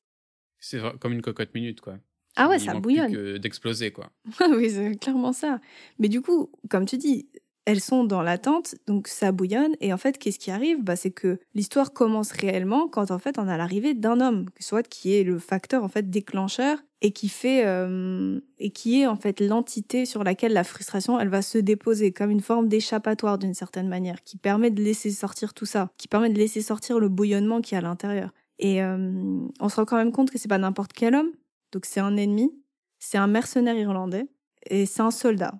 C'est 0.58 0.80
comme 1.00 1.12
une 1.12 1.22
cocotte 1.22 1.54
minute, 1.54 1.80
quoi. 1.80 1.98
Ah 2.36 2.48
ouais, 2.48 2.58
ça 2.58 2.74
bouillonne. 2.74 3.38
d'exploser, 3.38 3.90
quoi. 3.90 4.10
oui, 4.50 4.70
c'est 4.70 4.96
clairement 4.96 5.32
ça. 5.32 5.60
Mais 5.98 6.08
du 6.08 6.20
coup, 6.20 6.50
comme 6.68 6.86
tu 6.86 6.98
dis, 6.98 7.28
elles 7.66 7.80
sont 7.80 8.04
dans 8.04 8.22
l'attente, 8.22 8.76
donc 8.86 9.08
ça 9.08 9.32
bouillonne. 9.32 9.74
Et 9.80 9.92
en 9.92 9.98
fait, 9.98 10.18
qu'est-ce 10.18 10.38
qui 10.38 10.52
arrive? 10.52 10.82
Bah, 10.82 10.94
C'est 10.94 11.10
que 11.10 11.40
l'histoire 11.54 11.92
commence 11.92 12.30
réellement 12.30 12.88
quand 12.88 13.10
en 13.10 13.18
fait 13.18 13.38
on 13.38 13.48
a 13.48 13.56
l'arrivée 13.56 13.92
d'un 13.92 14.20
homme, 14.20 14.46
soit 14.60 14.86
qui 14.86 15.14
est 15.14 15.24
le 15.24 15.38
facteur 15.38 15.82
en 15.82 15.88
fait 15.88 16.08
déclencheur 16.08 16.78
et 17.02 17.10
qui 17.10 17.28
fait 17.28 17.66
euh, 17.66 18.40
et 18.58 18.70
qui 18.70 19.02
est 19.02 19.06
en 19.06 19.16
fait 19.16 19.40
l'entité 19.40 20.06
sur 20.06 20.22
laquelle 20.24 20.52
la 20.52 20.64
frustration 20.64 21.18
elle 21.18 21.28
va 21.28 21.42
se 21.42 21.58
déposer 21.58 22.12
comme 22.12 22.30
une 22.30 22.40
forme 22.40 22.68
d'échappatoire 22.68 23.36
d'une 23.36 23.54
certaine 23.54 23.88
manière, 23.88 24.22
qui 24.22 24.38
permet 24.38 24.70
de 24.70 24.82
laisser 24.82 25.10
sortir 25.10 25.52
tout 25.52 25.66
ça, 25.66 25.90
qui 25.98 26.06
permet 26.06 26.30
de 26.30 26.38
laisser 26.38 26.62
sortir 26.62 27.00
le 27.00 27.08
bouillonnement 27.08 27.60
qui 27.60 27.74
est 27.74 27.78
à 27.78 27.82
l'intérieur. 27.82 28.32
Et 28.60 28.80
euh, 28.82 29.10
on 29.60 29.68
se 29.68 29.76
rend 29.76 29.84
quand 29.84 29.96
même 29.96 30.12
compte 30.12 30.30
que 30.30 30.38
c'est 30.38 30.48
pas 30.48 30.56
n'importe 30.58 30.92
quel 30.92 31.16
homme, 31.16 31.32
donc 31.72 31.86
c'est 31.86 32.00
un 32.00 32.16
ennemi, 32.16 32.50
c'est 32.98 33.18
un 33.18 33.26
mercenaire 33.26 33.76
irlandais 33.76 34.26
et 34.68 34.86
c'est 34.86 35.02
un 35.02 35.10
soldat. 35.10 35.54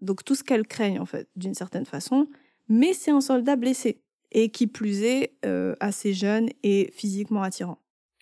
Donc 0.00 0.24
tout 0.24 0.34
ce 0.34 0.44
qu'elle 0.44 0.66
craignent 0.66 1.00
en 1.00 1.06
fait, 1.06 1.28
d'une 1.36 1.54
certaine 1.54 1.86
façon, 1.86 2.28
mais 2.68 2.92
c'est 2.92 3.10
un 3.10 3.20
soldat 3.20 3.56
blessé 3.56 4.02
et 4.32 4.50
qui 4.50 4.66
plus 4.66 5.02
est 5.02 5.34
euh, 5.44 5.74
assez 5.80 6.14
jeune 6.14 6.48
et 6.62 6.90
physiquement 6.92 7.42
attirant. 7.42 7.78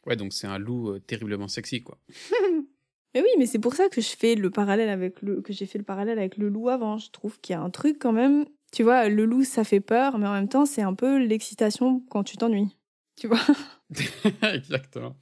Ouais, 0.07 0.17
donc 0.17 0.33
c'est 0.33 0.47
un 0.47 0.59
loup 0.59 0.91
euh, 0.91 0.99
terriblement 0.99 1.49
sexy 1.49 1.83
quoi. 1.83 1.99
mais 3.15 3.23
oui, 3.23 3.29
mais 3.39 3.47
c'est 3.47 3.59
pour 3.59 3.75
ça 3.75 3.89
que 3.89 4.01
je 4.01 4.09
fais 4.09 4.35
le 4.35 4.51
parallèle 4.51 4.89
avec 4.89 5.23
le 5.23 5.41
que 5.41 5.53
j'ai 5.53 5.67
fait 5.67 5.79
le 5.79 5.85
parallèle 5.85 6.19
avec 6.19 6.37
le 6.37 6.49
loup 6.49 6.69
avant. 6.69 6.99
Je 6.99 7.11
trouve 7.11 7.41
qu'il 7.41 7.55
y 7.55 7.57
a 7.57 7.63
un 7.63 7.71
truc 7.71 7.99
quand 7.99 8.13
même. 8.13 8.45
Tu 8.73 8.83
vois, 8.83 9.09
le 9.09 9.25
loup 9.25 9.45
ça 9.45 9.65
fait 9.65 9.81
peur, 9.81 10.19
mais 10.19 10.27
en 10.27 10.33
même 10.33 10.49
temps 10.49 10.67
c'est 10.67 10.83
un 10.83 10.95
peu 10.95 11.19
l'excitation 11.19 12.01
quand 12.11 12.25
tu 12.25 12.37
t'ennuies. 12.37 12.77
Tu 13.17 13.27
vois 13.29 13.41
Exactement. 14.55 15.17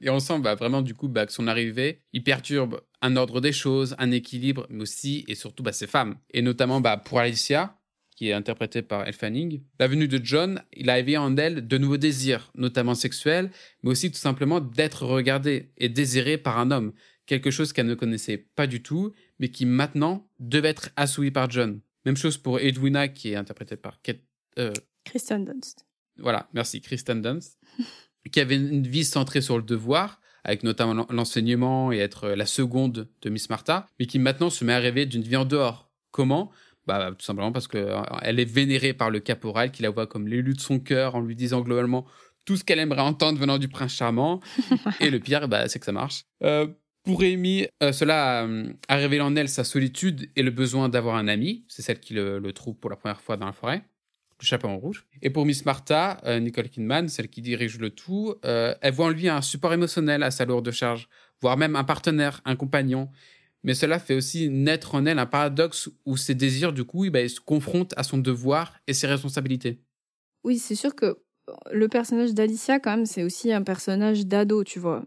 Et 0.00 0.10
on 0.10 0.20
sent 0.20 0.38
bah, 0.40 0.54
vraiment 0.54 0.82
du 0.82 0.94
coup 0.94 1.08
bah, 1.08 1.26
que 1.26 1.32
son 1.32 1.46
arrivée, 1.46 2.00
il 2.12 2.22
perturbe 2.22 2.80
un 3.02 3.16
ordre 3.16 3.40
des 3.40 3.52
choses, 3.52 3.94
un 3.98 4.10
équilibre, 4.10 4.66
mais 4.70 4.82
aussi 4.82 5.24
et 5.28 5.34
surtout 5.34 5.62
bah, 5.62 5.72
ses 5.72 5.86
femmes. 5.86 6.16
Et 6.32 6.42
notamment 6.42 6.80
bah, 6.80 6.96
pour 6.96 7.18
Alicia, 7.18 7.78
qui 8.16 8.28
est 8.28 8.32
interprétée 8.32 8.82
par 8.82 9.06
Elle 9.06 9.14
Fanning, 9.14 9.62
la 9.78 9.88
venue 9.88 10.08
de 10.08 10.20
John, 10.22 10.62
il 10.72 10.88
a 10.88 10.98
éveillé 10.98 11.18
en 11.18 11.36
elle 11.36 11.66
de 11.66 11.78
nouveaux 11.78 11.96
désirs, 11.96 12.50
notamment 12.54 12.94
sexuels, 12.94 13.50
mais 13.82 13.90
aussi 13.90 14.10
tout 14.10 14.18
simplement 14.18 14.60
d'être 14.60 15.04
regardée 15.04 15.72
et 15.78 15.88
désirée 15.88 16.38
par 16.38 16.58
un 16.58 16.70
homme. 16.70 16.92
Quelque 17.26 17.50
chose 17.50 17.72
qu'elle 17.72 17.86
ne 17.86 17.94
connaissait 17.94 18.38
pas 18.38 18.66
du 18.66 18.82
tout, 18.82 19.12
mais 19.38 19.48
qui 19.48 19.66
maintenant 19.66 20.28
devait 20.38 20.68
être 20.68 20.90
assouvi 20.96 21.30
par 21.30 21.50
John. 21.50 21.80
Même 22.04 22.16
chose 22.16 22.36
pour 22.36 22.60
Edwina, 22.60 23.08
qui 23.08 23.32
est 23.32 23.36
interprétée 23.36 23.76
par 23.76 24.00
Kate, 24.02 24.20
euh... 24.58 24.72
Kristen 25.04 25.44
Dunst. 25.44 25.86
Voilà, 26.18 26.48
merci, 26.52 26.80
Kristen 26.80 27.20
Dunst. 27.20 27.58
qui 28.30 28.40
avait 28.40 28.56
une 28.56 28.86
vie 28.86 29.04
centrée 29.04 29.40
sur 29.40 29.56
le 29.56 29.62
devoir, 29.62 30.20
avec 30.44 30.62
notamment 30.62 31.06
l'enseignement 31.10 31.92
et 31.92 31.98
être 31.98 32.28
la 32.28 32.46
seconde 32.46 33.08
de 33.22 33.30
Miss 33.30 33.48
Martha, 33.50 33.86
mais 33.98 34.06
qui 34.06 34.18
maintenant 34.18 34.50
se 34.50 34.64
met 34.64 34.74
à 34.74 34.78
rêver 34.78 35.06
d'une 35.06 35.22
vie 35.22 35.36
en 35.36 35.44
dehors. 35.44 35.90
Comment? 36.10 36.50
Bah, 36.86 37.12
tout 37.18 37.24
simplement 37.24 37.50
parce 37.50 37.66
qu'elle 37.66 37.88
euh, 37.88 38.22
est 38.22 38.44
vénérée 38.44 38.92
par 38.92 39.10
le 39.10 39.20
caporal 39.20 39.70
qui 39.70 39.82
la 39.82 39.90
voit 39.90 40.06
comme 40.06 40.28
l'élu 40.28 40.54
de 40.54 40.60
son 40.60 40.78
cœur 40.78 41.14
en 41.14 41.20
lui 41.20 41.34
disant 41.34 41.62
globalement 41.62 42.04
tout 42.44 42.56
ce 42.56 42.64
qu'elle 42.64 42.78
aimerait 42.78 43.00
entendre 43.00 43.38
venant 43.38 43.56
du 43.56 43.68
prince 43.68 43.94
charmant. 43.94 44.40
et 45.00 45.10
le 45.10 45.18
pire, 45.18 45.48
bah, 45.48 45.66
c'est 45.68 45.78
que 45.78 45.86
ça 45.86 45.92
marche. 45.92 46.24
Euh, 46.42 46.66
pour 47.04 47.22
Amy, 47.22 47.66
euh, 47.82 47.92
cela 47.92 48.46
a, 48.88 48.96
révélé 48.96 49.22
en 49.22 49.34
elle 49.36 49.48
sa 49.48 49.64
solitude 49.64 50.30
et 50.36 50.42
le 50.42 50.50
besoin 50.50 50.88
d'avoir 50.88 51.16
un 51.16 51.28
ami. 51.28 51.64
C'est 51.68 51.82
celle 51.82 52.00
qui 52.00 52.14
le, 52.14 52.40
trouve 52.52 52.76
pour 52.76 52.90
la 52.90 52.96
première 52.96 53.20
fois 53.20 53.36
dans 53.36 53.46
la 53.46 53.52
forêt 53.52 53.84
chapeau 54.44 54.68
en 54.68 54.76
rouge. 54.76 55.06
Et 55.22 55.30
pour 55.30 55.46
Miss 55.46 55.64
Martha, 55.64 56.20
euh, 56.24 56.40
Nicole 56.40 56.68
Kidman, 56.68 57.08
celle 57.08 57.28
qui 57.28 57.42
dirige 57.42 57.78
le 57.78 57.90
tout, 57.90 58.34
euh, 58.44 58.74
elle 58.80 58.92
voit 58.92 59.06
en 59.06 59.10
lui 59.10 59.28
un 59.28 59.42
support 59.42 59.72
émotionnel 59.72 60.22
à 60.22 60.30
sa 60.30 60.44
lourde 60.44 60.70
charge, 60.70 61.08
voire 61.40 61.56
même 61.56 61.76
un 61.76 61.84
partenaire, 61.84 62.40
un 62.44 62.56
compagnon. 62.56 63.08
Mais 63.62 63.74
cela 63.74 63.98
fait 63.98 64.14
aussi 64.14 64.50
naître 64.50 64.94
en 64.94 65.06
elle 65.06 65.18
un 65.18 65.26
paradoxe 65.26 65.88
où 66.04 66.16
ses 66.16 66.34
désirs, 66.34 66.72
du 66.72 66.84
coup, 66.84 67.08
bah, 67.10 67.26
se 67.28 67.40
confrontent 67.40 67.94
à 67.96 68.02
son 68.02 68.18
devoir 68.18 68.74
et 68.86 68.92
ses 68.92 69.06
responsabilités. 69.06 69.80
Oui, 70.44 70.58
c'est 70.58 70.74
sûr 70.74 70.94
que 70.94 71.18
le 71.72 71.88
personnage 71.88 72.34
d'Alicia, 72.34 72.78
quand 72.78 72.96
même, 72.96 73.06
c'est 73.06 73.22
aussi 73.22 73.52
un 73.52 73.62
personnage 73.62 74.26
d'ado, 74.26 74.64
tu 74.64 74.78
vois. 74.78 75.04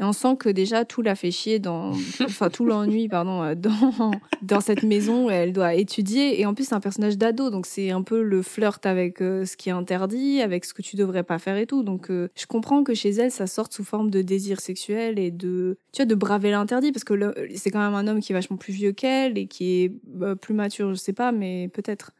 Et 0.00 0.02
on 0.02 0.14
sent 0.14 0.36
que 0.38 0.48
déjà 0.48 0.86
tout 0.86 1.02
l'a 1.02 1.14
fait 1.14 1.30
chier 1.30 1.58
dans, 1.58 1.92
enfin 2.24 2.48
tout 2.48 2.64
l'ennui, 2.64 3.08
pardon, 3.08 3.42
euh, 3.42 3.54
dans, 3.54 4.12
dans 4.40 4.60
cette 4.62 4.82
maison 4.82 5.26
où 5.26 5.30
elle 5.30 5.52
doit 5.52 5.74
étudier. 5.74 6.40
Et 6.40 6.46
en 6.46 6.54
plus, 6.54 6.68
c'est 6.68 6.74
un 6.74 6.80
personnage 6.80 7.18
d'ado, 7.18 7.50
donc 7.50 7.66
c'est 7.66 7.90
un 7.90 8.02
peu 8.02 8.22
le 8.22 8.40
flirt 8.40 8.84
avec 8.86 9.20
euh, 9.20 9.44
ce 9.44 9.58
qui 9.58 9.68
est 9.68 9.72
interdit, 9.72 10.40
avec 10.40 10.64
ce 10.64 10.72
que 10.72 10.80
tu 10.80 10.96
devrais 10.96 11.22
pas 11.22 11.38
faire 11.38 11.58
et 11.58 11.66
tout. 11.66 11.82
Donc 11.82 12.10
euh, 12.10 12.28
je 12.34 12.46
comprends 12.46 12.82
que 12.82 12.94
chez 12.94 13.10
elle, 13.10 13.30
ça 13.30 13.46
sorte 13.46 13.74
sous 13.74 13.84
forme 13.84 14.10
de 14.10 14.22
désir 14.22 14.60
sexuel 14.60 15.18
et 15.18 15.30
de, 15.30 15.76
tu 15.92 15.98
vois, 16.02 16.06
de 16.06 16.14
braver 16.14 16.50
l'interdit 16.50 16.92
parce 16.92 17.04
que 17.04 17.34
c'est 17.54 17.70
quand 17.70 17.80
même 17.80 17.94
un 17.94 18.06
homme 18.08 18.20
qui 18.20 18.32
est 18.32 18.34
vachement 18.34 18.56
plus 18.56 18.72
vieux 18.72 18.92
qu'elle 18.92 19.36
et 19.36 19.46
qui 19.46 19.82
est 19.82 19.92
plus 20.40 20.54
mature, 20.54 20.94
je 20.94 20.94
sais 20.94 21.12
pas, 21.12 21.30
mais 21.30 21.68
peut-être. 21.68 22.12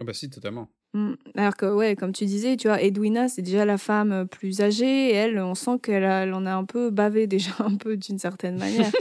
Ah 0.00 0.04
bah 0.04 0.14
si, 0.14 0.30
totalement. 0.30 0.70
Mm. 0.96 1.14
Alors 1.36 1.56
que, 1.56 1.66
ouais, 1.66 1.94
comme 1.94 2.12
tu 2.12 2.24
disais, 2.24 2.56
tu 2.56 2.68
vois, 2.68 2.80
Edwina, 2.80 3.28
c'est 3.28 3.42
déjà 3.42 3.66
la 3.66 3.76
femme 3.76 4.12
euh, 4.12 4.24
plus 4.24 4.62
âgée, 4.62 5.10
et 5.10 5.12
elle, 5.12 5.38
on 5.38 5.54
sent 5.54 5.78
qu'elle 5.82 6.32
en 6.32 6.46
a 6.46 6.54
un 6.54 6.64
peu 6.64 6.88
bavé 6.90 7.26
déjà, 7.26 7.50
un 7.58 7.76
peu 7.76 7.96
d'une 7.96 8.18
certaine 8.18 8.58
manière. 8.58 8.90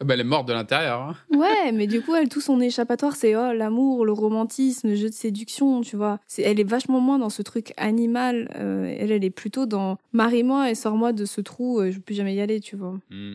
Ah 0.00 0.04
bah, 0.04 0.14
elle 0.14 0.20
est 0.20 0.24
morte 0.24 0.48
de 0.48 0.52
l'intérieur. 0.52 1.00
Hein. 1.00 1.14
Ouais, 1.36 1.70
mais 1.72 1.86
du 1.86 2.02
coup, 2.02 2.14
elle, 2.14 2.28
tout 2.28 2.40
son 2.40 2.60
échappatoire, 2.60 3.16
c'est 3.16 3.36
oh, 3.36 3.52
l'amour, 3.52 4.04
le 4.04 4.12
romantisme, 4.12 4.88
le 4.88 4.96
jeu 4.96 5.08
de 5.08 5.14
séduction, 5.14 5.82
tu 5.82 5.96
vois. 5.96 6.18
C'est, 6.26 6.42
elle 6.42 6.58
est 6.58 6.68
vachement 6.68 7.00
moins 7.00 7.18
dans 7.18 7.28
ce 7.28 7.42
truc 7.42 7.72
animal. 7.76 8.50
Euh, 8.56 8.92
elle, 8.98 9.12
elle 9.12 9.24
est 9.24 9.30
plutôt 9.30 9.66
dans 9.66 9.98
marie-moi 10.12 10.70
et 10.70 10.74
sors-moi 10.74 11.12
de 11.12 11.24
ce 11.24 11.40
trou, 11.40 11.80
euh, 11.80 11.90
je 11.90 11.96
peux 11.96 12.02
plus 12.02 12.14
jamais 12.14 12.34
y 12.34 12.40
aller, 12.40 12.60
tu 12.60 12.76
vois. 12.76 12.98
Mm. 13.10 13.34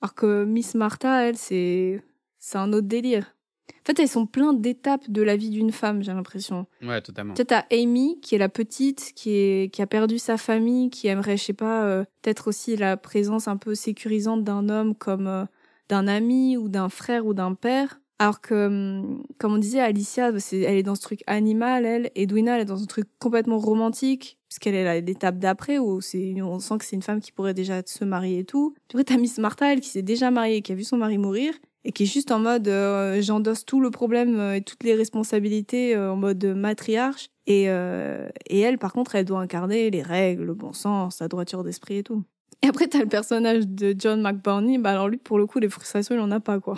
Alors 0.00 0.14
que 0.14 0.44
Miss 0.44 0.74
Martha, 0.74 1.28
elle, 1.28 1.36
c'est, 1.36 2.02
c'est 2.38 2.58
un 2.58 2.72
autre 2.72 2.88
délire. 2.88 3.36
En 3.70 3.86
fait, 3.86 4.00
elles 4.00 4.08
sont 4.08 4.26
pleines 4.26 4.60
d'étapes 4.60 5.10
de 5.10 5.22
la 5.22 5.36
vie 5.36 5.50
d'une 5.50 5.72
femme, 5.72 6.02
j'ai 6.02 6.12
l'impression. 6.12 6.66
Ouais, 6.82 7.00
totalement. 7.00 7.34
Tu 7.34 7.42
as 7.50 7.66
Amy, 7.72 8.20
qui 8.20 8.34
est 8.34 8.38
la 8.38 8.48
petite, 8.48 9.12
qui, 9.14 9.30
est, 9.30 9.72
qui 9.72 9.82
a 9.82 9.86
perdu 9.86 10.18
sa 10.18 10.36
famille, 10.36 10.90
qui 10.90 11.08
aimerait, 11.08 11.36
je 11.36 11.44
sais 11.44 11.52
pas, 11.52 11.84
euh, 11.84 12.04
peut-être 12.22 12.48
aussi 12.48 12.76
la 12.76 12.96
présence 12.96 13.48
un 13.48 13.56
peu 13.56 13.74
sécurisante 13.74 14.44
d'un 14.44 14.68
homme 14.68 14.94
comme 14.94 15.26
euh, 15.26 15.44
d'un 15.88 16.06
ami 16.06 16.56
ou 16.56 16.68
d'un 16.68 16.88
frère 16.88 17.26
ou 17.26 17.34
d'un 17.34 17.54
père. 17.54 18.00
Alors 18.20 18.42
que, 18.42 18.66
hum, 18.66 19.24
comme 19.38 19.54
on 19.54 19.58
disait, 19.58 19.80
Alicia, 19.80 20.28
elle 20.52 20.76
est 20.76 20.82
dans 20.82 20.94
ce 20.94 21.00
truc 21.00 21.22
animal, 21.26 21.86
elle. 21.86 22.10
Edwina, 22.14 22.56
elle 22.56 22.62
est 22.62 22.66
dans 22.66 22.82
un 22.82 22.86
truc 22.86 23.06
complètement 23.18 23.58
romantique, 23.58 24.38
puisqu'elle 24.46 24.74
est 24.74 24.86
à 24.86 25.00
l'étape 25.00 25.38
d'après, 25.38 25.78
où 25.78 26.02
c'est, 26.02 26.34
on 26.42 26.58
sent 26.58 26.76
que 26.78 26.84
c'est 26.84 26.96
une 26.96 27.02
femme 27.02 27.20
qui 27.20 27.32
pourrait 27.32 27.54
déjà 27.54 27.80
se 27.86 28.04
marier 28.04 28.40
et 28.40 28.44
tout. 28.44 28.74
Tu 28.88 28.98
vois, 28.98 29.04
t'as 29.04 29.16
Miss 29.16 29.38
Martha, 29.38 29.72
elle, 29.72 29.80
qui 29.80 29.88
s'est 29.88 30.02
déjà 30.02 30.30
mariée, 30.30 30.60
qui 30.60 30.72
a 30.72 30.74
vu 30.74 30.84
son 30.84 30.98
mari 30.98 31.16
mourir, 31.16 31.54
et 31.84 31.92
qui 31.92 32.02
est 32.04 32.06
juste 32.06 32.30
en 32.30 32.38
mode 32.38 32.68
euh, 32.68 33.20
j'endosse 33.22 33.64
tout 33.64 33.80
le 33.80 33.90
problème 33.90 34.38
euh, 34.38 34.54
et 34.56 34.62
toutes 34.62 34.84
les 34.84 34.94
responsabilités 34.94 35.94
euh, 35.94 36.12
en 36.12 36.16
mode 36.16 36.44
matriarche 36.44 37.30
et, 37.46 37.64
et 37.64 38.60
elle 38.60 38.78
par 38.78 38.92
contre 38.92 39.16
elle 39.16 39.24
doit 39.24 39.40
incarner 39.40 39.90
les 39.90 40.02
règles 40.02 40.44
le 40.44 40.54
bon 40.54 40.72
sens 40.72 41.20
la 41.20 41.28
droiture 41.28 41.64
d'esprit 41.64 41.96
et 41.96 42.02
tout 42.04 42.22
Et 42.62 42.68
après, 42.68 42.88
t'as 42.88 43.00
le 43.00 43.06
personnage 43.06 43.66
de 43.66 43.94
John 43.98 44.20
McBurney. 44.20 44.78
Bah 44.78 44.90
alors 44.90 45.08
lui, 45.08 45.16
pour 45.16 45.38
le 45.38 45.46
coup, 45.46 45.58
les 45.58 45.68
frustrations, 45.68 46.14
il 46.14 46.20
en 46.20 46.30
a 46.30 46.40
pas, 46.40 46.60
quoi. 46.60 46.76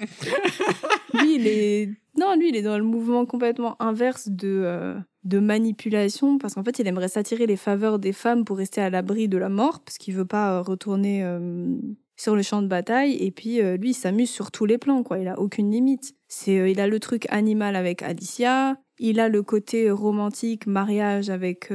lui, 1.14 1.34
il 1.34 1.46
est... 1.46 1.90
Non, 2.16 2.34
lui, 2.34 2.48
il 2.48 2.56
est 2.56 2.62
dans 2.62 2.78
le 2.78 2.84
mouvement 2.84 3.26
complètement 3.26 3.80
inverse 3.80 4.28
de, 4.28 4.62
euh, 4.64 4.94
de 5.24 5.38
manipulation, 5.38 6.38
parce 6.38 6.54
qu'en 6.54 6.64
fait, 6.64 6.78
il 6.78 6.86
aimerait 6.86 7.08
s'attirer 7.08 7.46
les 7.46 7.56
faveurs 7.56 7.98
des 7.98 8.12
femmes 8.12 8.44
pour 8.44 8.56
rester 8.56 8.80
à 8.80 8.90
l'abri 8.90 9.28
de 9.28 9.38
la 9.38 9.48
mort, 9.48 9.80
parce 9.80 9.98
qu'il 9.98 10.14
veut 10.14 10.24
pas 10.24 10.56
euh, 10.56 10.62
retourner 10.62 11.22
euh, 11.22 11.76
sur 12.18 12.36
le 12.36 12.42
champ 12.42 12.60
de 12.60 12.66
bataille. 12.66 13.14
Et 13.14 13.30
puis, 13.30 13.62
lui, 13.78 13.90
il 13.90 13.94
s'amuse 13.94 14.30
sur 14.30 14.50
tous 14.50 14.66
les 14.66 14.76
plans, 14.76 15.02
quoi. 15.02 15.18
Il 15.18 15.28
a 15.28 15.38
aucune 15.38 15.70
limite. 15.70 16.14
C'est, 16.28 16.70
il 16.70 16.80
a 16.80 16.86
le 16.86 17.00
truc 17.00 17.26
animal 17.30 17.76
avec 17.76 18.02
Alicia. 18.02 18.76
Il 18.98 19.20
a 19.20 19.28
le 19.28 19.42
côté 19.42 19.90
romantique, 19.90 20.66
mariage 20.66 21.30
avec 21.30 21.70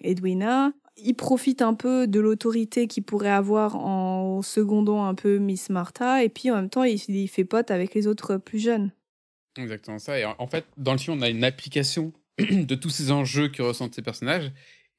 Edwina 0.00 0.72
il 1.04 1.14
profite 1.14 1.62
un 1.62 1.74
peu 1.74 2.06
de 2.06 2.20
l'autorité 2.20 2.86
qu'il 2.86 3.02
pourrait 3.02 3.30
avoir 3.30 3.76
en 3.76 4.42
secondant 4.42 5.04
un 5.04 5.14
peu 5.14 5.38
Miss 5.38 5.70
Martha, 5.70 6.22
et 6.22 6.28
puis 6.28 6.50
en 6.50 6.56
même 6.56 6.70
temps, 6.70 6.84
il, 6.84 7.28
fait 7.28 7.44
pote 7.44 7.70
avec 7.70 7.94
les 7.94 8.06
autres 8.06 8.36
plus 8.36 8.58
jeunes. 8.58 8.90
Exactement 9.56 9.98
ça. 9.98 10.18
Et 10.18 10.24
en 10.24 10.46
fait, 10.46 10.64
dans 10.76 10.92
le 10.92 10.98
film, 10.98 11.18
on 11.18 11.22
a 11.22 11.28
une 11.28 11.44
application 11.44 12.12
de 12.38 12.74
tous 12.74 12.90
ces 12.90 13.10
enjeux 13.10 13.48
que 13.48 13.62
ressentent 13.62 13.94
ces 13.94 14.02
personnages, 14.02 14.50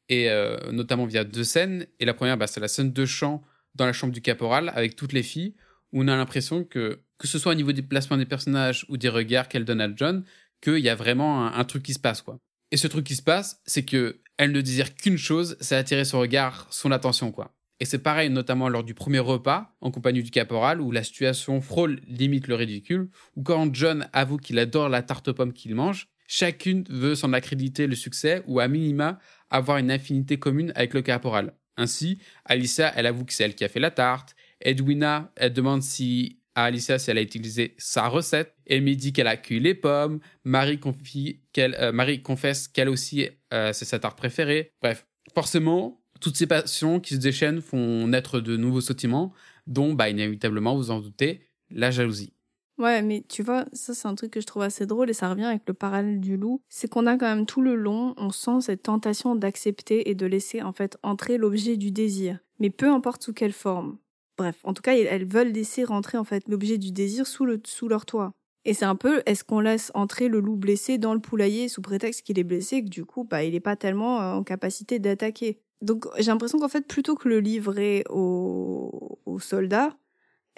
et 0.10 0.30
euh, 0.30 0.58
notamment 0.72 1.06
via 1.06 1.24
deux 1.24 1.44
scènes. 1.44 1.86
Et 2.00 2.06
la 2.06 2.14
première, 2.14 2.38
bah, 2.38 2.48
c'est 2.48 2.60
la 2.60 2.68
scène 2.68 2.92
de 2.92 3.06
chant 3.06 3.44
dans 3.76 3.86
la 3.86 3.94
chambre 3.94 4.14
du 4.14 4.22
caporal 4.22 4.72
avec 4.76 4.96
toutes 4.96 5.14
les 5.14 5.24
filles, 5.24 5.56
où 5.92 6.04
on 6.04 6.08
a 6.08 6.16
l'impression 6.16 6.64
que, 6.64 7.02
que 7.18 7.28
ce 7.28 7.40
soit 7.40 7.52
au 7.54 7.56
niveau 7.56 7.72
des 7.72 7.82
placements 7.82 8.18
des 8.18 8.26
personnages 8.26 8.86
ou 8.90 8.98
des 8.98 9.10
regards 9.10 9.48
qu'elle 9.48 9.66
donne 9.66 9.82
à 9.82 9.90
John, 9.96 10.24
qu'il 10.62 10.80
y 10.80 10.90
a 10.90 10.96
vraiment 10.96 11.48
un, 11.48 11.54
un, 11.54 11.64
truc 11.64 11.84
qui 11.84 11.94
se 11.94 12.00
passe, 12.00 12.22
quoi. 12.22 12.40
Et 12.72 12.78
ce 12.78 12.88
truc 12.88 13.06
qui 13.06 13.16
se 13.16 13.24
passe, 13.24 13.62
c'est 13.66 13.84
que 13.84 14.22
elle 14.38 14.52
ne 14.52 14.62
désire 14.62 14.96
qu'une 14.96 15.18
chose, 15.18 15.58
c'est 15.60 15.76
attirer 15.76 16.06
son 16.06 16.20
regard, 16.20 16.68
son 16.70 16.92
attention, 16.92 17.32
quoi. 17.32 17.56
Et 17.80 17.86
c'est 17.86 18.00
pareil, 18.00 18.30
notamment 18.30 18.68
lors 18.68 18.84
du 18.84 18.94
premier 18.94 19.20
repas, 19.20 19.76
en 19.80 19.90
compagnie 19.90 20.22
du 20.22 20.32
caporal, 20.32 20.82
où 20.82 20.92
la 20.92 21.04
situation 21.04 21.62
frôle 21.62 22.02
limite 22.08 22.48
le 22.48 22.56
ridicule, 22.56 23.10
ou 23.36 23.44
quand 23.44 23.74
John 23.74 24.08
avoue 24.12 24.38
qu'il 24.38 24.60
adore 24.60 24.90
la 24.90 25.02
tarte 25.02 25.30
aux 25.30 25.34
pommes 25.34 25.54
qu'il 25.54 25.76
mange, 25.76 26.10
chacune 26.28 26.84
veut 26.90 27.16
s'en 27.16 27.32
accréditer 27.32 27.88
le 27.88 27.96
succès, 27.96 28.44
ou 28.48 28.60
à 28.60 28.68
minima, 28.68 29.20
avoir 29.50 29.78
une 29.78 29.92
affinité 29.92 30.38
commune 30.38 30.74
avec 30.76 30.94
le 30.94 31.02
caporal. 31.02 31.54
Ainsi, 31.80 32.20
Alicia, 32.46 32.94
elle 32.96 33.06
avoue 33.06 33.26
que 33.26 33.34
c'est 33.34 33.46
elle 33.46 33.56
qui 33.56 33.64
a 33.64 33.70
fait 33.70 33.80
la 33.80 33.90
tarte, 33.90 34.36
Edwina, 34.62 35.32
elle 35.36 35.54
demande 35.54 35.82
si 35.82 36.40
à 36.56 36.66
Alicia 36.66 37.00
si 37.00 37.10
elle 37.10 37.18
a 37.18 37.22
utilisé 37.22 37.76
sa 37.78 38.08
recette. 38.08 38.54
Amy 38.70 38.98
dit 38.98 39.14
qu'elle 39.14 39.28
a 39.28 39.38
cueilli 39.38 39.62
les 39.62 39.76
pommes. 39.76 40.20
Marie, 40.44 40.80
confie 40.80 41.42
euh, 41.58 41.92
Marie 41.92 42.22
confesse 42.22 42.68
qu'elle 42.68 42.90
aussi, 42.90 43.30
euh, 43.54 43.72
c'est 43.72 43.86
sa 43.86 44.00
tarte 44.00 44.18
préférée. 44.18 44.74
Bref, 44.82 45.08
forcément, 45.34 46.02
toutes 46.20 46.36
ces 46.36 46.48
passions 46.48 47.00
qui 47.00 47.16
se 47.16 47.20
déchaînent 47.20 47.62
font 47.62 48.08
naître 48.08 48.42
de 48.42 48.58
nouveaux 48.58 48.82
sentiments, 48.82 49.34
dont, 49.68 49.94
bah, 49.94 50.10
inévitablement, 50.10 50.76
vous 50.76 50.92
en 50.92 51.00
doutez, 51.00 51.48
la 51.70 51.92
jalousie. 51.92 52.34
Ouais, 52.80 53.02
mais 53.02 53.26
tu 53.28 53.44
vois, 53.44 53.66
ça 53.74 53.94
c'est 53.94 54.08
un 54.08 54.16
truc 54.16 54.32
que 54.32 54.40
je 54.40 54.46
trouve 54.46 54.62
assez 54.62 54.86
drôle 54.86 55.10
et 55.10 55.14
ça 55.14 55.30
revient 55.30 55.44
avec 55.44 55.64
le 55.68 55.74
parallèle 55.74 56.22
du 56.22 56.38
loup. 56.38 56.62
C'est 56.70 56.90
qu'on 56.90 57.08
a 57.08 57.18
quand 57.18 57.28
même 57.28 57.46
tout 57.46 57.62
le 57.62 57.76
long, 57.76 58.14
on 58.16 58.30
sent 58.32 58.62
cette 58.62 58.84
tentation 58.84 59.36
d'accepter 59.36 60.10
et 60.10 60.16
de 60.16 60.26
laisser 60.26 60.62
en 60.62 60.72
fait 60.72 60.98
entrer 61.04 61.38
l'objet 61.38 61.76
du 61.76 61.92
désir. 61.92 62.40
Mais 62.58 62.70
peu 62.70 62.90
importe 62.90 63.22
sous 63.22 63.34
quelle 63.34 63.52
forme. 63.52 63.98
Bref, 64.38 64.56
en 64.64 64.74
tout 64.74 64.82
cas, 64.82 64.96
elles 64.96 65.26
veulent 65.26 65.52
laisser 65.52 65.84
rentrer 65.84 66.18
en 66.18 66.24
fait 66.24 66.48
l'objet 66.48 66.78
du 66.78 66.94
désir 66.94 67.28
sous, 67.28 67.46
le, 67.46 67.62
sous 67.66 67.90
leur 67.90 68.06
toit. 68.06 68.32
Et 68.64 68.74
c'est 68.74 68.86
un 68.86 68.96
peu, 68.96 69.24
est-ce 69.26 69.44
qu'on 69.44 69.60
laisse 69.60 69.92
entrer 69.94 70.30
le 70.30 70.40
loup 70.40 70.56
blessé 70.56 70.98
dans 70.98 71.14
le 71.14 71.20
poulailler 71.20 71.68
sous 71.68 71.82
prétexte 71.82 72.22
qu'il 72.22 72.40
est 72.40 72.44
blessé, 72.46 72.82
que 72.82 72.90
du 72.90 73.04
coup, 73.04 73.26
bah, 73.26 73.44
il 73.44 73.54
n'est 73.54 73.60
pas 73.60 73.76
tellement 73.76 74.22
euh, 74.22 74.34
en 74.34 74.44
capacité 74.44 75.00
d'attaquer? 75.00 75.60
Donc 75.82 76.08
j'ai 76.18 76.32
l'impression 76.32 76.60
qu'en 76.60 76.70
fait, 76.70 76.88
plutôt 76.88 77.16
que 77.16 77.28
le 77.28 77.40
livrer 77.42 78.06
aux 78.10 79.40
soldats, 79.40 79.98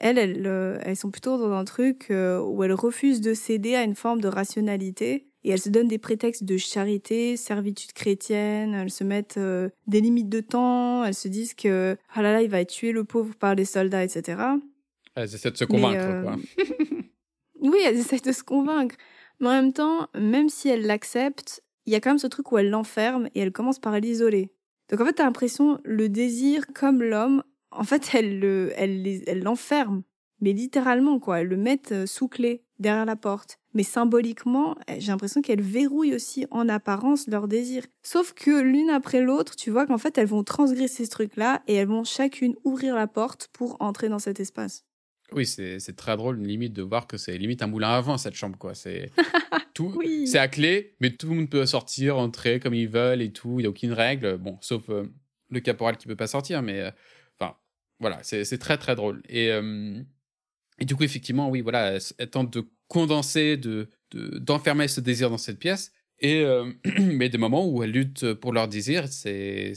elles, 0.01 0.17
elles, 0.17 0.43
euh, 0.45 0.79
elles, 0.83 0.97
sont 0.97 1.11
plutôt 1.11 1.37
dans 1.37 1.51
un 1.53 1.63
truc 1.63 2.07
euh, 2.09 2.41
où 2.41 2.63
elles 2.63 2.73
refusent 2.73 3.21
de 3.21 3.33
céder 3.33 3.75
à 3.75 3.83
une 3.83 3.95
forme 3.95 4.19
de 4.19 4.27
rationalité 4.27 5.27
et 5.43 5.49
elles 5.49 5.61
se 5.61 5.69
donnent 5.69 5.87
des 5.87 5.97
prétextes 5.97 6.43
de 6.43 6.57
charité, 6.57 7.35
servitude 7.35 7.93
chrétienne, 7.93 8.73
elles 8.73 8.91
se 8.91 9.03
mettent 9.03 9.37
euh, 9.37 9.69
des 9.87 10.01
limites 10.01 10.29
de 10.29 10.39
temps, 10.39 11.03
elles 11.03 11.15
se 11.15 11.27
disent 11.27 11.53
que 11.53 11.97
ah 12.13 12.21
là 12.21 12.33
là, 12.33 12.41
il 12.41 12.49
va 12.49 12.63
tuer 12.65 12.91
le 12.91 13.03
pauvre 13.03 13.35
par 13.35 13.55
les 13.55 13.65
soldats, 13.65 14.03
etc. 14.03 14.41
Elles 15.15 15.33
essaient 15.33 15.51
de 15.51 15.57
se 15.57 15.65
convaincre, 15.65 15.99
euh, 15.99 16.23
quoi. 16.23 16.35
oui, 17.61 17.79
elles 17.85 17.97
essaient 17.97 18.19
de 18.19 18.31
se 18.31 18.43
convaincre. 18.43 18.95
Mais 19.39 19.47
en 19.47 19.53
même 19.53 19.73
temps, 19.73 20.07
même 20.15 20.49
si 20.49 20.69
elles 20.69 20.85
l'acceptent, 20.85 21.63
il 21.85 21.93
y 21.93 21.95
a 21.95 21.99
quand 21.99 22.11
même 22.11 22.19
ce 22.19 22.27
truc 22.27 22.51
où 22.51 22.57
elles 22.57 22.69
l'enferment 22.69 23.27
et 23.33 23.39
elles 23.39 23.51
commencent 23.51 23.79
par 23.79 23.99
l'isoler. 23.99 24.51
Donc 24.89 25.01
en 25.01 25.05
fait, 25.05 25.13
t'as 25.13 25.23
l'impression, 25.23 25.79
le 25.83 26.09
désir, 26.09 26.65
comme 26.75 27.01
l'homme, 27.01 27.43
en 27.71 27.83
fait, 27.83 28.11
elles 28.13 28.39
l'enferment. 28.39 28.73
Elle, 28.77 29.23
elle, 29.27 29.43
l'enferme 29.43 30.03
mais 30.41 30.53
littéralement, 30.53 31.19
quoi. 31.19 31.41
Elles 31.41 31.47
le 31.47 31.57
mettent 31.57 31.91
euh, 31.91 32.05
sous 32.05 32.27
clé, 32.27 32.63
derrière 32.79 33.05
la 33.05 33.15
porte. 33.15 33.59
Mais 33.73 33.83
symboliquement, 33.83 34.75
eh, 34.87 34.99
j'ai 34.99 35.11
l'impression 35.11 35.41
qu'elles 35.41 35.61
verrouillent 35.61 36.15
aussi 36.15 36.45
en 36.51 36.67
apparence 36.67 37.27
leurs 37.27 37.47
désirs. 37.47 37.85
Sauf 38.03 38.33
que 38.33 38.59
l'une 38.59 38.89
après 38.89 39.21
l'autre, 39.21 39.55
tu 39.55 39.69
vois 39.69 39.85
qu'en 39.85 39.99
fait, 39.99 40.17
elles 40.17 40.27
vont 40.27 40.43
transgresser 40.43 41.05
ce 41.05 41.11
truc-là 41.11 41.61
et 41.67 41.75
elles 41.75 41.87
vont 41.87 42.03
chacune 42.03 42.55
ouvrir 42.63 42.95
la 42.95 43.07
porte 43.07 43.49
pour 43.53 43.77
entrer 43.79 44.09
dans 44.09 44.19
cet 44.19 44.39
espace. 44.39 44.83
Oui, 45.31 45.45
c'est 45.45 45.95
très 45.95 46.17
drôle, 46.17 46.39
une 46.39 46.47
limite 46.47 46.73
de 46.73 46.81
voir 46.81 47.07
que 47.07 47.15
c'est 47.15 47.37
limite 47.37 47.61
un 47.61 47.67
moulin 47.67 47.91
à 47.91 48.01
vent 48.01 48.17
cette 48.17 48.33
chambre, 48.33 48.57
quoi. 48.57 48.75
C'est 48.75 49.11
tout, 49.73 49.97
c'est 50.25 50.39
à 50.39 50.49
clé, 50.49 50.95
mais 50.99 51.11
tout 51.11 51.29
le 51.29 51.35
monde 51.35 51.49
peut 51.49 51.65
sortir, 51.65 52.17
entrer 52.17 52.59
comme 52.59 52.73
ils 52.73 52.89
veulent 52.89 53.21
et 53.21 53.31
tout. 53.31 53.59
Il 53.59 53.63
y 53.63 53.65
a 53.65 53.69
aucune 53.69 53.93
règle, 53.93 54.37
bon, 54.37 54.57
sauf 54.59 54.89
euh, 54.89 55.05
le 55.49 55.61
caporal 55.61 55.95
qui 55.95 56.07
peut 56.07 56.17
pas 56.17 56.27
sortir, 56.27 56.61
mais 56.61 56.81
euh, 56.81 56.91
voilà, 58.01 58.19
c'est 58.23 58.57
très 58.57 58.77
très 58.77 58.95
drôle. 58.95 59.21
Et 59.29 59.49
et 60.81 60.85
du 60.85 60.95
coup, 60.95 61.03
effectivement, 61.03 61.49
oui, 61.49 61.61
voilà, 61.61 61.99
elle, 62.17 62.29
tente 62.29 62.51
de 62.51 62.67
condenser, 62.87 63.55
de 63.55 63.87
d'enfermer 64.13 64.89
ce 64.89 64.99
désir 64.99 65.29
dans 65.29 65.37
cette 65.37 65.59
pièce. 65.59 65.93
Et 66.19 66.41
euh, 66.41 66.69
mais 66.99 67.29
des 67.29 67.37
moments 67.37 67.65
où 67.65 67.81
elle 67.81 67.91
lutte 67.91 68.33
pour 68.33 68.51
leur 68.51 68.67
désir, 68.67 69.07
c'est 69.07 69.73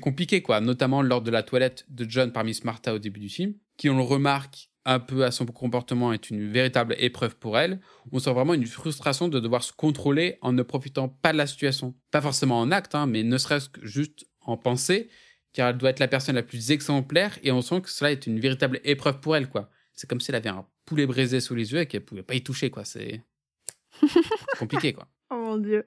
compliqué, 0.00 0.42
quoi. 0.42 0.60
Notamment 0.60 1.00
lors 1.00 1.22
de 1.22 1.30
la 1.30 1.42
toilette 1.42 1.86
de 1.88 2.04
John 2.08 2.32
par 2.32 2.44
Miss 2.44 2.64
Martha 2.64 2.92
au 2.92 2.98
début 2.98 3.20
du 3.20 3.28
film, 3.28 3.54
qui 3.76 3.88
on 3.88 3.96
le 3.96 4.02
remarque 4.02 4.68
un 4.84 5.00
peu 5.00 5.24
à 5.24 5.30
son 5.30 5.46
comportement 5.46 6.12
est 6.12 6.30
une 6.30 6.50
véritable 6.50 6.96
épreuve 6.98 7.36
pour 7.36 7.58
elle. 7.58 7.80
On 8.10 8.18
sent 8.18 8.32
vraiment 8.32 8.54
une 8.54 8.66
frustration 8.66 9.28
de 9.28 9.38
devoir 9.38 9.62
se 9.62 9.72
contrôler 9.72 10.38
en 10.40 10.52
ne 10.52 10.62
profitant 10.62 11.08
pas 11.08 11.32
de 11.32 11.38
la 11.38 11.46
situation. 11.46 11.94
Pas 12.10 12.20
forcément 12.20 12.58
en 12.58 12.70
acte, 12.72 12.94
hein, 12.94 13.06
mais 13.06 13.22
ne 13.22 13.38
serait-ce 13.38 13.68
que 13.68 13.86
juste 13.86 14.26
en 14.40 14.56
pensée, 14.56 15.08
car 15.58 15.70
elle 15.70 15.76
doit 15.76 15.90
être 15.90 15.98
la 15.98 16.06
personne 16.06 16.36
la 16.36 16.42
plus 16.42 16.70
exemplaire 16.70 17.38
et 17.42 17.50
on 17.50 17.62
sent 17.62 17.80
que 17.80 17.90
cela 17.90 18.12
est 18.12 18.26
une 18.26 18.38
véritable 18.38 18.80
épreuve 18.84 19.18
pour 19.20 19.36
elle, 19.36 19.48
quoi 19.48 19.70
c'est 19.98 20.08
comme 20.08 20.20
si 20.20 20.30
elle 20.30 20.36
avait 20.36 20.48
un 20.48 20.64
poulet 20.84 21.06
brisé 21.06 21.40
sous 21.40 21.54
les 21.54 21.72
yeux 21.72 21.80
et 21.80 21.86
qu'elle 21.86 22.04
pouvait 22.04 22.22
pas 22.22 22.34
y 22.34 22.42
toucher, 22.42 22.70
quoi. 22.70 22.84
C'est 22.84 23.22
compliqué, 24.58 24.92
quoi. 24.92 25.08
Oh 25.30 25.34
mon 25.34 25.58
dieu. 25.58 25.84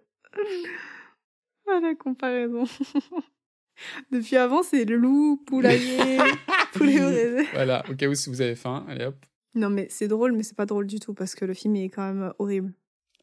Ah, 1.68 1.80
la 1.82 1.96
comparaison. 1.96 2.66
Depuis 4.12 4.36
avant, 4.36 4.64
c'est 4.64 4.84
le 4.84 4.98
loup, 4.98 5.42
poulailler, 5.48 6.18
poulet 6.74 7.00
brisé. 7.00 7.48
Voilà, 7.54 7.84
au 7.90 7.96
cas 7.96 8.08
où 8.08 8.14
si 8.14 8.30
vous 8.30 8.42
avez 8.42 8.56
faim, 8.56 8.86
allez 8.90 9.06
hop. 9.06 9.26
Non, 9.56 9.70
mais 9.70 9.88
c'est 9.90 10.10
drôle, 10.10 10.34
mais 10.34 10.44
c'est 10.44 10.58
pas 10.58 10.66
drôle 10.66 10.88
du 10.88 11.00
tout 11.00 11.14
parce 11.14 11.34
que 11.34 11.46
le 11.46 11.54
film 11.54 11.78
est 11.78 11.90
quand 11.90 12.14
même 12.14 12.34
horrible. 12.38 12.74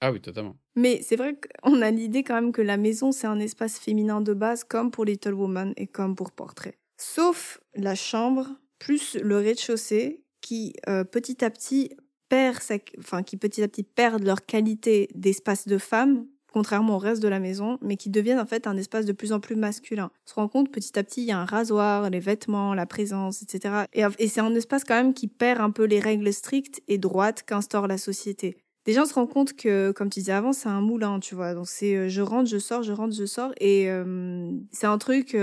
Ah 0.00 0.12
oui, 0.12 0.20
totalement. 0.20 0.56
Mais 0.76 1.00
c'est 1.02 1.16
vrai 1.16 1.38
qu'on 1.62 1.82
a 1.82 1.90
l'idée 1.90 2.22
quand 2.22 2.34
même 2.34 2.52
que 2.52 2.62
la 2.62 2.76
maison, 2.76 3.12
c'est 3.12 3.26
un 3.26 3.40
espace 3.40 3.78
féminin 3.78 4.20
de 4.20 4.32
base, 4.32 4.64
comme 4.64 4.90
pour 4.90 5.04
Little 5.04 5.34
Woman 5.34 5.72
et 5.76 5.86
comme 5.86 6.14
pour 6.14 6.32
Portrait. 6.32 6.78
Sauf 6.96 7.60
la 7.74 7.94
chambre, 7.94 8.48
plus 8.78 9.16
le 9.16 9.36
rez-de-chaussée, 9.38 10.22
qui 10.40 10.74
euh, 10.88 11.04
petit 11.04 11.44
à 11.44 11.50
petit 11.50 11.90
perd 12.28 12.58
enfin 12.98 13.22
qui 13.22 13.36
petit 13.36 13.62
à 13.62 13.68
petit 13.68 13.82
perdent 13.82 14.22
leur 14.22 14.44
qualité 14.44 15.08
d'espace 15.14 15.66
de 15.66 15.78
femme 15.78 16.26
contrairement 16.52 16.96
au 16.96 16.98
reste 16.98 17.22
de 17.22 17.28
la 17.28 17.40
maison, 17.40 17.78
mais 17.82 17.96
qui 17.96 18.10
deviennent 18.10 18.40
en 18.40 18.46
fait 18.46 18.66
un 18.66 18.76
espace 18.76 19.04
de 19.04 19.12
plus 19.12 19.32
en 19.32 19.40
plus 19.40 19.54
masculin. 19.54 20.10
On 20.26 20.30
se 20.30 20.34
rend 20.34 20.48
compte 20.48 20.72
petit 20.72 20.98
à 20.98 21.04
petit, 21.04 21.22
il 21.22 21.26
y 21.26 21.30
a 21.32 21.38
un 21.38 21.44
rasoir, 21.44 22.10
les 22.10 22.20
vêtements, 22.20 22.74
la 22.74 22.86
présence, 22.86 23.42
etc. 23.42 23.84
Et, 23.92 24.02
et 24.18 24.28
c'est 24.28 24.40
un 24.40 24.54
espace 24.54 24.84
quand 24.84 24.94
même 24.94 25.14
qui 25.14 25.28
perd 25.28 25.60
un 25.60 25.70
peu 25.70 25.84
les 25.84 26.00
règles 26.00 26.32
strictes 26.32 26.82
et 26.88 26.98
droites 26.98 27.42
qu'instaure 27.44 27.86
la 27.86 27.98
société. 27.98 28.56
Déjà, 28.88 29.02
on 29.02 29.04
se 29.04 29.12
rend 29.12 29.26
compte 29.26 29.52
que, 29.52 29.92
comme 29.92 30.08
tu 30.08 30.20
disais 30.20 30.32
avant, 30.32 30.54
c'est 30.54 30.70
un 30.70 30.80
moulin, 30.80 31.20
tu 31.20 31.34
vois. 31.34 31.52
Donc 31.52 31.68
c'est 31.68 31.94
euh, 31.94 32.08
je 32.08 32.22
rentre, 32.22 32.48
je 32.48 32.56
sors, 32.56 32.82
je 32.82 32.92
rentre, 32.92 33.14
je 33.14 33.26
sors. 33.26 33.52
Et 33.60 33.90
euh, 33.90 34.50
c'est 34.72 34.86
un 34.86 34.96
truc, 34.96 35.36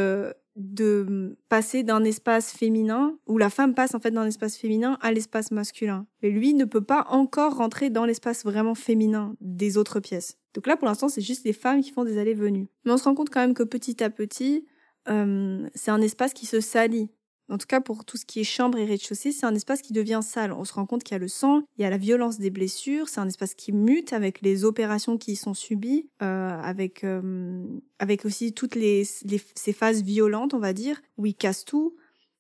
de 0.56 1.38
passer 1.48 1.84
d'un 1.84 2.04
espace 2.04 2.52
féminin, 2.52 3.20
où 3.28 3.38
la 3.38 3.52
femme 3.52 3.76
passe 3.76 3.94
en 3.94 4.00
fait 4.00 4.10
d'un 4.10 4.26
espace 4.26 4.58
féminin 4.58 4.98
à 5.00 5.12
l'espace 5.12 5.52
masculin. 5.52 6.08
Mais 6.24 6.32
lui 6.32 6.56
ne 6.56 6.66
peut 6.66 6.84
pas 6.84 7.06
encore 7.12 7.58
rentrer 7.58 7.92
dans 7.92 8.06
l'espace 8.06 8.44
vraiment 8.44 8.74
féminin 8.74 9.36
des 9.42 9.78
autres 9.78 10.00
pièces. 10.00 10.40
Donc 10.56 10.66
là, 10.66 10.76
pour 10.76 10.88
l'instant, 10.88 11.08
c'est 11.08 11.22
juste 11.22 11.46
les 11.46 11.54
femmes 11.54 11.82
qui 11.82 11.92
font 11.92 12.04
des 12.04 12.18
allées-venues. 12.18 12.68
Mais 12.84 12.92
on 12.92 12.98
se 12.98 13.04
rend 13.04 13.14
compte 13.14 13.30
quand 13.30 13.42
même 13.42 13.54
que 13.54 13.62
petit 13.62 14.04
à 14.04 14.10
petit, 14.10 14.66
euh, 15.08 15.70
c'est 15.76 15.92
un 15.92 16.02
espace 16.02 16.34
qui 16.34 16.48
se 16.48 16.62
salit. 16.62 17.10
En 17.50 17.58
tout 17.58 17.68
cas, 17.68 17.80
pour 17.80 18.06
tout 18.06 18.18
ce 18.18 18.26
qui 18.26 18.40
est 18.40 18.44
chambre 18.44 18.78
et 18.78 18.86
rez-de-chaussée, 18.86 19.32
c'est 19.32 19.46
un 19.46 19.54
espace 19.54 19.82
qui 19.82 19.94
devient 19.94 20.22
sale. 20.24 20.52
On 20.52 20.66
se 20.66 20.74
rend 20.74 20.86
compte 20.86 21.04
qu'il 21.04 21.14
y 21.14 21.16
a 21.16 21.20
le 21.20 21.28
sang, 21.28 21.64
il 21.78 21.84
y 21.84 21.86
a 21.86 21.90
la 21.90 21.98
violence 21.98 22.40
des 22.40 22.50
blessures, 22.50 23.08
c'est 23.08 23.20
un 23.20 23.28
espace 23.28 23.54
qui 23.54 23.72
mute 23.72 24.14
avec 24.14 24.42
les 24.42 24.66
opérations 24.66 25.18
qui 25.18 25.34
y 25.34 25.36
sont 25.36 25.54
subies, 25.54 26.10
euh, 26.24 26.60
avec, 26.62 27.04
euh, 27.04 27.64
avec 28.00 28.26
aussi 28.26 28.54
toutes 28.54 28.76
les, 28.76 29.04
ces 29.06 29.74
phases 29.74 30.02
violentes, 30.02 30.54
on 30.54 30.60
va 30.60 30.74
dire, 30.74 31.02
où 31.18 31.26
il 31.28 31.36
casse 31.36 31.66
tout. 31.66 31.96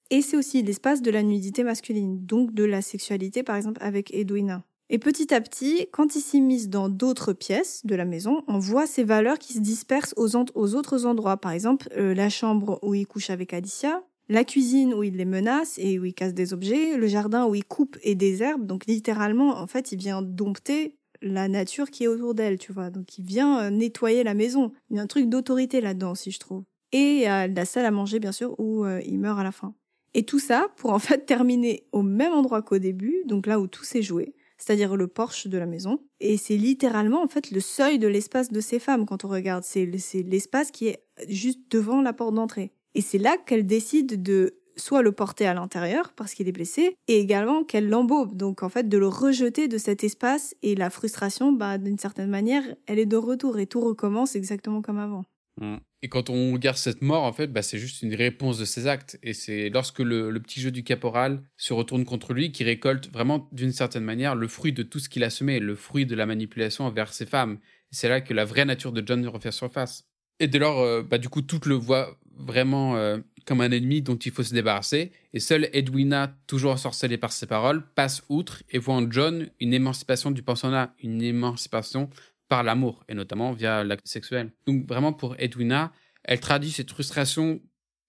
Et 0.09 0.21
c'est 0.21 0.37
aussi 0.37 0.63
l'espace 0.63 1.01
de 1.01 1.11
la 1.11 1.23
nudité 1.23 1.63
masculine, 1.63 2.25
donc 2.25 2.53
de 2.53 2.63
la 2.63 2.81
sexualité 2.81 3.43
par 3.43 3.55
exemple 3.55 3.81
avec 3.83 4.13
Edwina. 4.13 4.63
Et 4.89 4.99
petit 4.99 5.33
à 5.33 5.41
petit, 5.41 5.87
quand 5.91 6.15
il 6.15 6.21
s'immisce 6.21 6.69
dans 6.69 6.89
d'autres 6.89 7.33
pièces 7.33 7.83
de 7.85 7.95
la 7.95 8.05
maison, 8.05 8.43
on 8.47 8.59
voit 8.59 8.85
ces 8.85 9.03
valeurs 9.03 9.39
qui 9.39 9.53
se 9.53 9.59
dispersent 9.59 10.13
aux, 10.15 10.35
autres 10.35 11.05
endroits. 11.07 11.37
Par 11.37 11.53
exemple, 11.53 11.89
euh, 11.97 12.13
la 12.13 12.29
chambre 12.29 12.79
où 12.83 12.93
il 12.93 13.07
couche 13.07 13.31
avec 13.31 13.51
Alicia, 13.53 14.03
la 14.29 14.43
cuisine 14.43 14.93
où 14.93 15.03
il 15.03 15.17
les 15.17 15.25
menace 15.25 15.77
et 15.77 15.99
où 15.99 16.05
il 16.05 16.13
casse 16.13 16.33
des 16.33 16.53
objets, 16.53 16.97
le 16.97 17.07
jardin 17.07 17.45
où 17.45 17.55
il 17.55 17.65
coupe 17.65 17.97
et 18.03 18.15
désherbe. 18.15 18.65
Donc 18.65 18.85
littéralement, 18.85 19.57
en 19.57 19.67
fait, 19.67 19.91
il 19.91 19.99
vient 19.99 20.21
dompter 20.21 20.95
la 21.21 21.47
nature 21.47 21.89
qui 21.89 22.03
est 22.03 22.07
autour 22.07 22.35
d'elle, 22.35 22.57
tu 22.57 22.71
vois. 22.71 22.89
Donc 22.89 23.17
il 23.17 23.25
vient 23.25 23.59
euh, 23.59 23.69
nettoyer 23.69 24.23
la 24.23 24.33
maison. 24.33 24.71
Il 24.89 24.97
y 24.97 24.99
a 24.99 25.01
un 25.01 25.07
truc 25.07 25.29
d'autorité 25.29 25.81
là-dedans 25.81 26.11
aussi, 26.11 26.31
je 26.31 26.39
trouve. 26.39 26.63
Et 26.91 27.25
la 27.25 27.65
salle 27.65 27.85
à 27.85 27.91
manger, 27.91 28.19
bien 28.19 28.31
sûr, 28.31 28.57
où 28.57 28.85
euh, 28.85 29.01
il 29.05 29.19
meurt 29.19 29.37
à 29.37 29.43
la 29.43 29.51
fin. 29.51 29.73
Et 30.13 30.23
tout 30.23 30.39
ça 30.39 30.67
pour 30.77 30.91
en 30.91 30.99
fait 30.99 31.25
terminer 31.25 31.87
au 31.91 32.03
même 32.03 32.31
endroit 32.31 32.61
qu'au 32.61 32.77
début, 32.77 33.23
donc 33.25 33.47
là 33.47 33.59
où 33.59 33.67
tout 33.67 33.83
s'est 33.83 34.01
joué 34.01 34.33
c'est-à-dire 34.57 34.95
le 34.95 35.07
porche 35.07 35.47
de 35.47 35.57
la 35.57 35.65
maison. 35.65 35.99
Et 36.19 36.37
c'est 36.37 36.57
littéralement 36.57 37.21
en 37.21 37.27
fait 37.27 37.51
le 37.51 37.59
seuil 37.59 37.99
de 37.99 38.07
l'espace 38.07 38.51
de 38.51 38.61
ces 38.61 38.79
femmes 38.79 39.05
quand 39.05 39.25
on 39.25 39.27
regarde. 39.27 39.63
C'est 39.63 39.85
l'espace 39.85 40.71
qui 40.71 40.87
est 40.87 41.03
juste 41.27 41.59
devant 41.69 42.01
la 42.01 42.13
porte 42.13 42.35
d'entrée. 42.35 42.71
Et 42.95 43.01
c'est 43.01 43.17
là 43.17 43.37
qu'elle 43.37 43.65
décide 43.65 44.23
de 44.23 44.55
soit 44.77 45.01
le 45.01 45.11
porter 45.11 45.45
à 45.45 45.53
l'intérieur 45.53 46.13
parce 46.15 46.33
qu'il 46.33 46.47
est 46.47 46.51
blessé, 46.51 46.95
et 47.07 47.19
également 47.19 47.63
qu'elle 47.63 47.89
l'embaube. 47.89 48.35
Donc 48.35 48.63
en 48.63 48.69
fait 48.69 48.89
de 48.89 48.97
le 48.97 49.07
rejeter 49.07 49.67
de 49.67 49.77
cet 49.77 50.03
espace 50.03 50.55
et 50.63 50.75
la 50.75 50.89
frustration, 50.89 51.51
bah, 51.51 51.77
d'une 51.77 51.97
certaine 51.97 52.29
manière, 52.29 52.63
elle 52.87 52.99
est 52.99 53.05
de 53.05 53.17
retour 53.17 53.59
et 53.59 53.67
tout 53.67 53.81
recommence 53.81 54.35
exactement 54.35 54.81
comme 54.81 54.97
avant. 54.97 55.23
Mmh. 55.61 55.77
Et 56.01 56.09
quand 56.09 56.29
on 56.29 56.53
regarde 56.53 56.77
cette 56.77 57.01
mort, 57.01 57.23
en 57.23 57.33
fait, 57.33 57.47
bah, 57.47 57.61
c'est 57.61 57.79
juste 57.79 58.01
une 58.01 58.13
réponse 58.13 58.59
de 58.59 58.65
ses 58.65 58.87
actes. 58.87 59.17
Et 59.23 59.33
c'est 59.33 59.69
lorsque 59.69 59.99
le, 59.99 60.31
petit 60.39 60.59
jeu 60.59 60.69
du 60.69 60.83
caporal 60.83 61.41
se 61.57 61.73
retourne 61.73 62.05
contre 62.05 62.33
lui 62.33 62.51
qu'il 62.51 62.67
récolte 62.67 63.11
vraiment, 63.11 63.47
d'une 63.51 63.71
certaine 63.71 64.03
manière, 64.03 64.35
le 64.35 64.47
fruit 64.47 64.73
de 64.73 64.83
tout 64.83 64.99
ce 64.99 65.09
qu'il 65.09 65.23
a 65.23 65.29
semé, 65.29 65.59
le 65.59 65.75
fruit 65.75 66.05
de 66.05 66.15
la 66.15 66.25
manipulation 66.25 66.85
envers 66.85 67.13
ses 67.13 67.25
femmes. 67.25 67.59
c'est 67.91 68.09
là 68.09 68.21
que 68.21 68.33
la 68.33 68.45
vraie 68.45 68.65
nature 68.65 68.91
de 68.91 69.01
John 69.05 69.25
refait 69.27 69.51
surface. 69.51 70.05
Et 70.39 70.47
dès 70.47 70.59
lors, 70.59 70.79
euh, 70.79 71.01
bah, 71.01 71.17
du 71.17 71.29
coup, 71.29 71.41
toutes 71.41 71.65
le 71.65 71.75
voient 71.75 72.19
vraiment 72.37 72.95
euh, 72.95 73.17
comme 73.45 73.61
un 73.61 73.71
ennemi 73.71 74.01
dont 74.01 74.15
il 74.15 74.31
faut 74.31 74.43
se 74.43 74.53
débarrasser. 74.53 75.11
Et 75.33 75.39
seule 75.39 75.69
Edwina, 75.73 76.35
toujours 76.47 76.71
ensorcelée 76.71 77.17
par 77.17 77.31
ses 77.31 77.47
paroles, 77.47 77.83
passe 77.95 78.23
outre 78.29 78.63
et 78.69 78.77
voit 78.77 78.95
en 78.95 79.09
John 79.09 79.49
une 79.59 79.73
émancipation 79.73 80.31
du 80.31 80.43
pensionnat, 80.43 80.93
une 81.01 81.21
émancipation 81.21 82.09
par 82.47 82.63
l'amour, 82.63 83.03
et 83.09 83.13
notamment 83.13 83.53
via 83.53 83.83
l'acte 83.83 84.07
sexuel. 84.07 84.51
Donc 84.67 84.87
vraiment 84.87 85.13
pour 85.13 85.35
Edwina, 85.39 85.91
elle 86.23 86.39
traduit 86.39 86.71
cette 86.71 86.91
frustration 86.91 87.61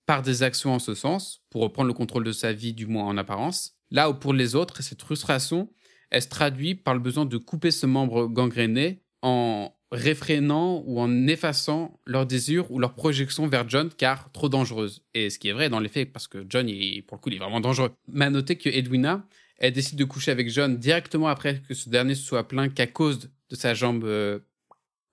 par 0.06 0.22
des 0.22 0.42
actions 0.42 0.72
en 0.72 0.78
ce 0.78 0.94
sens, 0.94 1.42
pour 1.50 1.62
reprendre 1.62 1.88
le 1.88 1.94
contrôle 1.94 2.24
de 2.24 2.32
sa 2.32 2.52
vie, 2.52 2.72
du 2.72 2.86
moins 2.86 3.04
en 3.04 3.16
apparence. 3.16 3.76
Là 3.90 4.08
où 4.08 4.14
pour 4.14 4.32
les 4.32 4.54
autres, 4.54 4.82
cette 4.82 5.02
frustration, 5.02 5.70
elle 6.10 6.22
se 6.22 6.28
traduit 6.28 6.74
par 6.74 6.94
le 6.94 7.00
besoin 7.00 7.24
de 7.24 7.36
couper 7.36 7.70
ce 7.70 7.86
membre 7.86 8.26
gangréné 8.26 9.02
en 9.22 9.75
réfrénant 9.92 10.82
ou 10.86 11.00
en 11.00 11.26
effaçant 11.26 12.00
leur 12.06 12.26
désir 12.26 12.70
ou 12.70 12.78
leur 12.78 12.94
projection 12.94 13.46
vers 13.46 13.68
John 13.68 13.90
car 13.96 14.30
trop 14.32 14.48
dangereuse. 14.48 15.02
Et 15.14 15.30
ce 15.30 15.38
qui 15.38 15.48
est 15.48 15.52
vrai 15.52 15.68
dans 15.68 15.80
les 15.80 15.88
faits, 15.88 16.12
parce 16.12 16.26
que 16.26 16.44
John, 16.48 16.66
pour 17.06 17.16
le 17.16 17.20
coup, 17.20 17.28
il 17.30 17.36
est 17.36 17.38
vraiment 17.38 17.60
dangereux. 17.60 17.92
Mais 18.08 18.24
à 18.24 18.30
noter 18.30 18.56
que 18.56 18.68
Edwina, 18.68 19.24
elle 19.58 19.72
décide 19.72 19.98
de 19.98 20.04
coucher 20.04 20.30
avec 20.30 20.50
John 20.50 20.76
directement 20.76 21.28
après 21.28 21.62
que 21.68 21.74
ce 21.74 21.88
dernier 21.88 22.14
se 22.14 22.24
soit 22.24 22.46
plaint 22.48 22.72
qu'à 22.72 22.86
cause 22.86 23.30
de 23.48 23.56
sa 23.56 23.74
jambe 23.74 24.04
euh, 24.04 24.40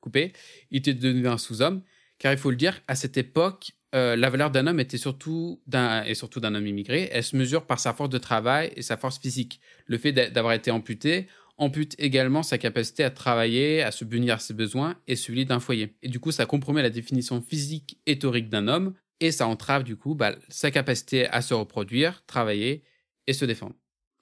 coupée, 0.01 0.33
il 0.71 0.79
était 0.79 0.93
devenu 0.93 1.27
un 1.27 1.37
sous-homme. 1.37 1.81
Car 2.17 2.31
il 2.31 2.37
faut 2.37 2.51
le 2.51 2.55
dire, 2.55 2.81
à 2.87 2.95
cette 2.95 3.17
époque, 3.17 3.71
euh, 3.93 4.15
la 4.15 4.29
valeur 4.29 4.49
d'un 4.49 4.65
homme 4.65 4.79
était 4.79 4.97
surtout 4.97 5.61
d'un 5.67 6.03
et 6.03 6.15
surtout 6.15 6.39
d'un 6.39 6.55
homme 6.55 6.65
immigré. 6.65 7.09
Elle 7.11 7.23
se 7.23 7.35
mesure 7.35 7.65
par 7.65 7.79
sa 7.79 7.93
force 7.93 8.09
de 8.09 8.17
travail 8.17 8.71
et 8.75 8.81
sa 8.81 8.97
force 8.97 9.19
physique. 9.19 9.59
Le 9.85 9.97
fait 9.97 10.11
d'avoir 10.11 10.53
été 10.53 10.71
amputé 10.71 11.27
ampute 11.63 11.95
également 11.97 12.43
sa 12.43 12.57
capacité 12.57 13.03
à 13.03 13.09
travailler, 13.09 13.81
à 13.81 13.91
se 13.91 14.03
à 14.31 14.37
ses 14.37 14.53
besoins 14.53 14.95
et 15.07 15.15
celui 15.15 15.45
d'un 15.45 15.59
foyer. 15.59 15.95
Et 16.01 16.09
du 16.09 16.19
coup, 16.19 16.31
ça 16.31 16.45
compromet 16.45 16.81
la 16.81 16.89
définition 16.89 17.41
physique 17.41 17.99
et 18.05 18.19
théorique 18.19 18.49
d'un 18.49 18.67
homme 18.67 18.93
et 19.19 19.31
ça 19.31 19.47
entrave 19.47 19.83
du 19.83 19.95
coup 19.95 20.15
bah, 20.15 20.35
sa 20.49 20.69
capacité 20.69 21.27
à 21.27 21.41
se 21.41 21.53
reproduire, 21.53 22.23
travailler 22.25 22.83
et 23.27 23.33
se 23.33 23.45
défendre. 23.45 23.75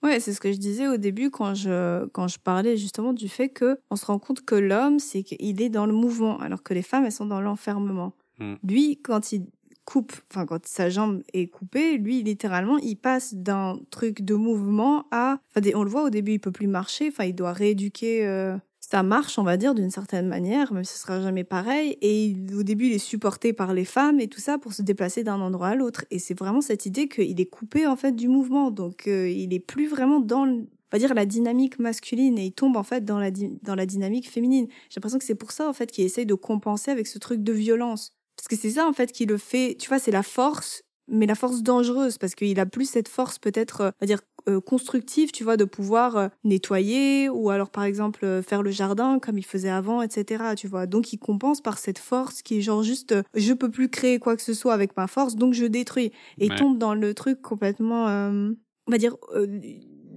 Ouais, 0.03 0.19
c'est 0.19 0.33
ce 0.33 0.41
que 0.41 0.51
je 0.51 0.57
disais 0.57 0.88
au 0.88 0.98
début 0.98 1.29
quand 1.29 1.53
je, 1.53 2.05
quand 2.07 2.27
je 2.27 2.39
parlais 2.39 2.75
justement 2.75 3.13
du 3.13 3.30
fait 3.30 3.49
que 3.49 3.80
on 3.91 3.95
se 3.95 4.06
rend 4.06 4.17
compte 4.17 4.43
que 4.43 4.56
l'homme, 4.56 4.99
c'est 4.99 5.23
qu'il 5.23 5.62
est 5.62 5.69
dans 5.69 5.86
le 5.86 5.93
mouvement, 5.93 6.39
alors 6.39 6.63
que 6.63 6.73
les 6.73 6.82
femmes, 6.82 7.06
elles 7.06 7.12
sont 7.12 7.27
dans 7.27 7.41
l'enfermement. 7.41 8.13
Hmm. 8.39 8.56
Lui, 8.63 8.99
quand 9.04 9.32
il 9.32 9.45
coupe, 9.86 10.13
enfin, 10.32 10.46
quand 10.46 10.65
sa 10.65 10.89
jambe 10.89 11.22
est 11.34 11.48
coupée, 11.48 11.98
lui, 11.98 12.24
littéralement, 12.24 12.78
il 12.78 12.96
passe 12.96 13.34
d'un 13.34 13.80
truc 13.89 14.22
de 14.22 14.36
mouvement 14.36 15.06
à, 15.12 15.39
enfin, 15.56 15.67
on 15.76 15.84
le 15.84 15.89
voit 15.89 16.04
au 16.04 16.10
début, 16.10 16.34
il 16.34 16.39
peut 16.39 16.52
plus 16.52 16.67
marcher, 16.67 17.10
enfin, 17.10 17.26
il 17.26 17.34
doit 17.36 17.54
rééduquer, 17.54 18.26
euh, 18.26 18.58
ça 18.80 19.04
marche, 19.04 19.39
on 19.39 19.44
va 19.44 19.58
dire, 19.58 19.74
d'une 19.74 19.89
certaine 19.89 20.28
manière, 20.28 20.74
même 20.74 20.84
si 20.84 20.94
ce 20.94 21.00
sera 21.00 21.22
jamais 21.22 21.44
pareil. 21.44 21.98
Et 22.02 22.36
au 22.54 22.63
début, 22.63 22.88
il 22.88 22.94
est 22.94 22.98
supporté 23.00 23.54
par 23.54 23.74
les 23.74 23.86
femmes 23.86 24.20
et 24.20 24.28
tout 24.28 24.41
ça 24.41 24.58
pour 24.58 24.74
se 24.74 24.82
déplacer 24.82 25.24
d'un 25.24 25.39
endroit 25.39 25.70
à 25.70 25.76
l'autre. 25.76 26.06
Et 26.12 26.20
c'est 26.20 26.38
vraiment 26.38 26.62
cette 26.62 26.86
idée 26.86 27.08
qu'il 27.08 27.39
est 27.39 27.46
coupé 27.46 27.88
en 27.88 27.96
fait 27.96 28.12
du 28.13 28.28
mouvement, 28.28 28.70
donc 28.72 29.08
euh, 29.08 29.30
il 29.30 29.54
est 29.54 29.60
plus 29.60 29.88
vraiment 29.88 30.20
dans, 30.20 30.46
on 30.46 30.67
va 30.91 31.00
dire, 31.00 31.13
la 31.13 31.26
dynamique 31.26 31.80
masculine 31.80 32.38
et 32.38 32.46
il 32.48 32.52
tombe 32.52 32.76
en 32.76 32.84
fait 32.84 33.06
dans 33.06 33.20
la 33.20 33.32
dans 33.32 33.76
la 33.76 33.86
dynamique 33.86 34.30
féminine. 34.30 34.67
J'ai 34.89 35.00
l'impression 35.00 35.20
que 35.20 35.26
c'est 35.26 35.36
pour 35.36 35.52
ça 35.52 35.70
en 35.70 35.74
fait 35.74 35.91
qu'il 35.91 36.04
essaye 36.04 36.26
de 36.26 36.34
compenser 36.34 36.91
avec 36.91 37.08
ce 37.08 37.17
truc 37.17 37.44
de 37.44 37.54
violence, 37.54 38.13
parce 38.41 38.47
que 38.47 38.56
c'est 38.56 38.75
ça 38.75 38.88
en 38.88 38.93
fait 38.93 39.12
qui 39.12 39.25
le 39.25 39.38
fait. 39.38 39.75
Tu 39.80 39.88
vois, 39.88 39.99
c'est 39.99 40.12
la 40.12 40.23
force 40.23 40.84
mais 41.12 41.25
la 41.25 41.36
force 41.36 41.62
dangereuse 41.62 42.17
parce 42.17 42.36
qu'il 42.36 42.60
a 42.60 42.65
plus 42.65 42.89
cette 42.89 43.10
force 43.10 43.38
peut-être, 43.38 43.82
euh, 43.82 43.89
on 43.89 44.06
va 44.06 44.08
dire 44.08 44.21
euh, 44.47 44.60
constructive, 44.60 45.32
tu 45.32 45.43
vois, 45.43 45.58
de 45.58 45.65
pouvoir 45.65 46.15
euh, 46.17 46.27
nettoyer 46.43 47.30
ou 47.30 47.49
alors 47.49 47.69
par 47.69 47.84
exemple 47.84 48.41
faire 48.41 48.63
le 48.63 48.71
jardin 48.71 49.19
comme 49.19 49.38
il 49.38 49.45
faisait 49.45 49.69
avant, 49.69 50.01
etc. 50.01 50.56
Tu 50.56 50.67
vois, 50.67 50.88
donc 50.88 51.12
il 51.13 51.17
compense 51.17 51.62
par 51.62 51.77
cette 51.77 51.99
force 51.99 52.41
qui 52.41 52.58
est 52.58 52.62
genre 52.62 52.82
juste, 52.82 53.13
je 53.36 53.54
peux 53.54 53.69
plus 53.69 53.89
créer 53.89 54.19
quoi 54.19 54.36
que 54.36 54.41
ce 54.41 54.54
soit 54.54 54.73
avec 54.73 54.95
ma 54.95 55.08
force, 55.08 55.36
donc 55.36 55.54
je 55.54 55.65
détruis 55.65 56.12
et 56.39 56.47
tombe 56.49 56.77
dans 56.77 56.95
le 56.95 57.13
truc 57.13 57.41
complètement, 57.41 58.06
on 58.06 58.91
va 58.91 58.97
dire 58.97 59.17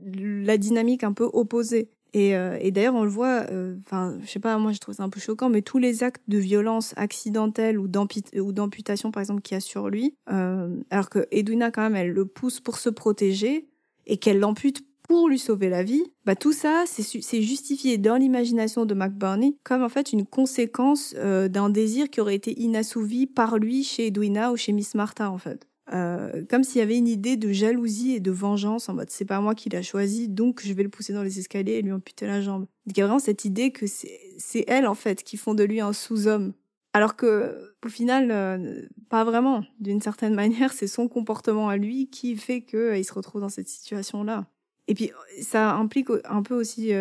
la 0.07 0.57
dynamique 0.59 1.05
un 1.05 1.13
peu 1.13 1.29
opposée. 1.33 1.91
Euh, 2.15 2.59
et, 2.61 2.71
d'ailleurs, 2.71 2.95
on 2.95 3.05
le 3.05 3.11
voit, 3.11 3.47
euh, 3.51 3.77
enfin, 3.85 4.17
je 4.23 4.31
sais 4.31 4.41
pas, 4.41 4.57
moi 4.59 4.73
je 4.73 4.79
trouve 4.79 4.95
ça 4.95 5.03
un 5.03 5.09
peu 5.09 5.21
choquant, 5.21 5.49
mais 5.49 5.63
tous 5.63 5.79
les 5.79 6.03
actes 6.03 6.23
de 6.29 6.39
violence 6.39 6.95
accidentelle 6.97 7.79
ou 7.79 7.89
d'amputation, 7.89 9.11
par 9.11 9.21
exemple, 9.21 9.43
qu'il 9.43 9.55
y 9.55 9.59
a 9.59 9.61
sur 9.61 9.89
lui, 9.89 10.15
euh, 10.31 10.77
alors 10.91 11.11
que 11.11 11.27
Edwina, 11.31 11.71
quand 11.71 11.83
même, 11.83 11.97
elle 11.97 12.13
le 12.13 12.25
pousse 12.25 12.61
pour 12.61 12.79
se 12.79 12.89
protéger 12.89 13.67
et 14.07 14.17
qu'elle 14.17 14.39
l'ampute 14.39 14.83
pour 15.09 15.29
lui 15.29 15.39
sauver 15.39 15.69
la 15.69 15.83
vie, 15.83 16.03
bah 16.25 16.35
tout 16.35 16.53
ça, 16.53 16.85
c'est 16.87 17.43
justifié 17.43 17.99
dans 17.99 18.17
l'imagination 18.17 18.87
de 18.87 18.95
McBurney 18.95 19.55
comme 19.63 19.83
en 19.83 19.91
fait 19.91 20.15
une 20.15 20.25
conséquence 20.25 21.15
d'un 21.15 21.69
désir 21.69 22.09
qui 22.09 22.23
aurait 22.23 22.35
été 22.35 22.59
inassouvi 22.59 23.27
par 23.27 23.59
lui 23.59 23.85
chez 23.85 24.07
Edwina 24.07 24.51
ou 24.51 24.57
chez 24.57 24.73
Miss 24.73 24.95
Martha, 24.95 25.31
en 25.31 25.37
fait. 25.37 25.69
Euh, 25.93 26.45
comme 26.49 26.65
s'il 26.65 26.79
y 26.79 26.83
avait 26.83 26.97
une 26.97 27.09
idée 27.09 27.37
de 27.37 27.53
jalousie 27.53 28.13
et 28.13 28.21
de 28.21 28.31
vengeance 28.31 28.89
en 28.89 28.95
mode 28.95 29.11
c'est 29.11 29.27
pas 29.27 29.41
moi 29.41 29.55
qui 29.55 29.69
l'a 29.69 29.83
choisi 29.83 30.29
donc 30.31 30.63
je 30.65 30.73
vais 30.73 30.83
le 30.83 30.89
pousser 30.89 31.13
dans 31.13 31.23
les 31.23 31.39
escaliers 31.39 31.75
et 31.75 31.83
lui 31.83 31.93
amputer 31.93 32.27
la 32.27 32.41
jambe. 32.41 32.67
Il 32.87 32.97
y 32.97 33.03
a 33.03 33.05
vraiment 33.05 33.19
cette 33.19 33.45
idée 33.45 33.71
que 33.71 33.85
c'est 33.87 34.65
elle 34.67 34.87
en 34.87 34.95
fait 34.95 35.23
qui 35.23 35.37
font 35.37 35.53
de 35.53 35.63
lui 35.63 35.81
un 35.81 35.93
sous-homme. 35.93 36.55
Alors 36.95 37.17
que 37.17 37.75
au 37.85 37.89
final 37.89 38.31
euh, 38.31 38.83
pas 39.11 39.25
vraiment. 39.25 39.63
D'une 39.79 40.01
certaine 40.01 40.35
manière 40.43 40.73
c'est 40.73 40.87
son 40.87 41.07
comportement 41.07 41.69
à 41.69 41.77
lui 41.77 42.09
qui 42.09 42.35
fait 42.37 42.63
qu'il 42.63 42.79
euh, 42.79 43.03
se 43.03 43.13
retrouve 43.13 43.43
dans 43.43 43.51
cette 43.51 43.69
situation 43.69 44.25
là. 44.25 44.47
Et 44.89 44.95
puis 44.95 45.11
ça 45.43 45.75
implique 45.75 46.09
un 46.25 46.43
peu 46.43 46.55
aussi 46.55 46.93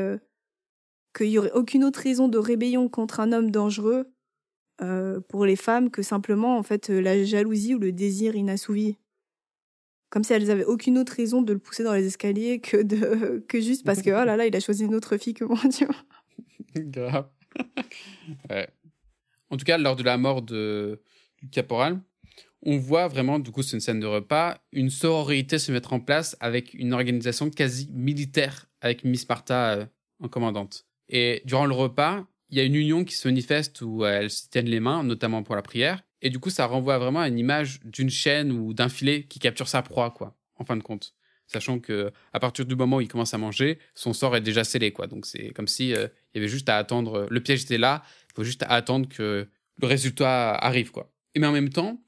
qu'il 1.16 1.28
y 1.28 1.38
aurait 1.38 1.52
aucune 1.52 1.84
autre 1.84 2.00
raison 2.00 2.28
de 2.28 2.38
rébellion 2.38 2.90
contre 2.90 3.20
un 3.20 3.32
homme 3.32 3.52
dangereux 3.52 4.13
euh, 4.82 5.20
pour 5.20 5.46
les 5.46 5.56
femmes 5.56 5.90
que 5.90 6.02
simplement 6.02 6.58
en 6.58 6.64
fait 6.64 6.90
la 6.90 7.24
jalousie 7.24 7.76
ou 7.76 7.80
le 7.80 7.92
désir 7.92 8.36
inassouvi. 8.36 8.98
Comme 10.10 10.24
si 10.24 10.34
elles 10.34 10.52
avaient 10.52 10.66
aucune 10.66 10.98
autre 10.98 11.14
raison 11.14 11.42
de 11.42 11.54
le 11.54 11.60
pousser 11.60 11.84
dans 11.84 11.94
les 11.94 12.06
escaliers 12.06 12.60
que 12.60 12.78
de 12.78 13.44
que 13.48 13.60
juste 13.62 13.86
parce 13.86 14.02
que 14.02 14.10
oh 14.10 14.26
là 14.26 14.38
là 14.38 14.46
il 14.46 14.56
a 14.56 14.60
choisi 14.60 14.86
une 14.86 14.96
autre 14.96 15.18
fille 15.18 15.34
que 15.34 15.46
moi 15.46 15.60
tu 15.72 15.86
vois. 15.86 15.96
En 19.50 19.58
tout 19.58 19.66
cas 19.66 19.78
lors 19.78 19.96
de 19.96 20.04
la 20.04 20.18
mort 20.18 20.42
de 20.42 21.02
du 21.42 21.50
caporal, 21.50 22.00
on 22.66 22.78
voit 22.78 23.08
vraiment, 23.08 23.40
du 23.40 23.52
coup, 23.52 23.62
c'est 23.62 23.76
une 23.76 23.82
scène 23.82 24.00
de 24.00 24.08
repas, 24.08 24.58
une 24.72 24.90
sororité 24.90 25.60
se 25.60 25.72
mettre 25.72 25.94
en 25.94 26.00
place 26.00 26.38
avec 26.40 26.74
une 26.74 26.94
organisation 26.94 27.50
quasi 27.50 27.90
militaire 27.92 28.68
avec 28.82 29.04
Miss 29.04 29.28
Martha 29.28 29.74
euh, 29.74 29.86
en 30.22 30.30
commandante. 30.30 30.86
Et 31.10 31.42
durant 31.46 31.66
le 31.66 31.74
repas, 31.74 32.26
il 32.54 32.58
y 32.58 32.60
a 32.60 32.66
une 32.66 32.76
union 32.76 33.04
qui 33.04 33.16
se 33.16 33.28
manifeste 33.28 33.82
où 33.82 34.06
elles 34.06 34.30
se 34.30 34.48
tiennent 34.48 34.70
les 34.70 34.80
mains, 34.80 35.04
notamment 35.04 35.42
pour 35.42 35.56
la 35.56 35.64
prière. 35.64 36.04
Et 36.22 36.30
du 36.30 36.38
coup, 36.38 36.52
ça 36.52 36.68
renvoie 36.68 37.00
vraiment 37.00 37.22
à 37.22 37.28
une 37.28 37.40
image 37.40 37.80
d'une 37.84 38.12
chaîne 38.12 38.52
ou 38.52 38.76
d'un 38.76 38.90
filet 38.90 39.24
qui 39.24 39.40
capture 39.40 39.68
sa 39.68 39.82
proie, 39.82 40.12
quoi, 40.12 40.38
en 40.58 40.64
fin 40.64 40.78
de 40.78 40.84
compte. 40.84 41.16
Sachant 41.48 41.80
que 41.80 42.12
à 42.32 42.40
partir 42.40 42.68
du 42.68 42.76
moment 42.76 42.98
où 42.98 43.02
il 43.02 43.08
commence 43.08 43.34
à 43.34 43.40
manger, 43.40 43.80
son 43.96 44.14
sort 44.14 44.36
est 44.36 44.42
déjà 44.42 44.64
scellé, 44.64 44.92
quoi. 44.92 45.08
Donc 45.08 45.26
c'est 45.26 45.50
comme 45.50 45.68
si 45.68 45.96
euh, 45.96 46.08
il 46.34 46.38
y 46.38 46.40
avait 46.42 46.48
juste 46.48 46.70
à 46.70 46.78
attendre. 46.78 47.26
Le 47.28 47.40
piège 47.42 47.64
était 47.64 47.80
là, 47.80 48.04
il 48.30 48.36
faut 48.36 48.44
juste 48.44 48.64
attendre 48.70 49.10
que 49.10 49.48
le 49.82 49.88
résultat 49.88 50.54
arrive, 50.54 50.92
quoi. 50.92 51.12
Et 51.34 51.40
mais 51.40 51.48
en 51.48 51.54
même 51.54 51.70
temps, 51.70 52.04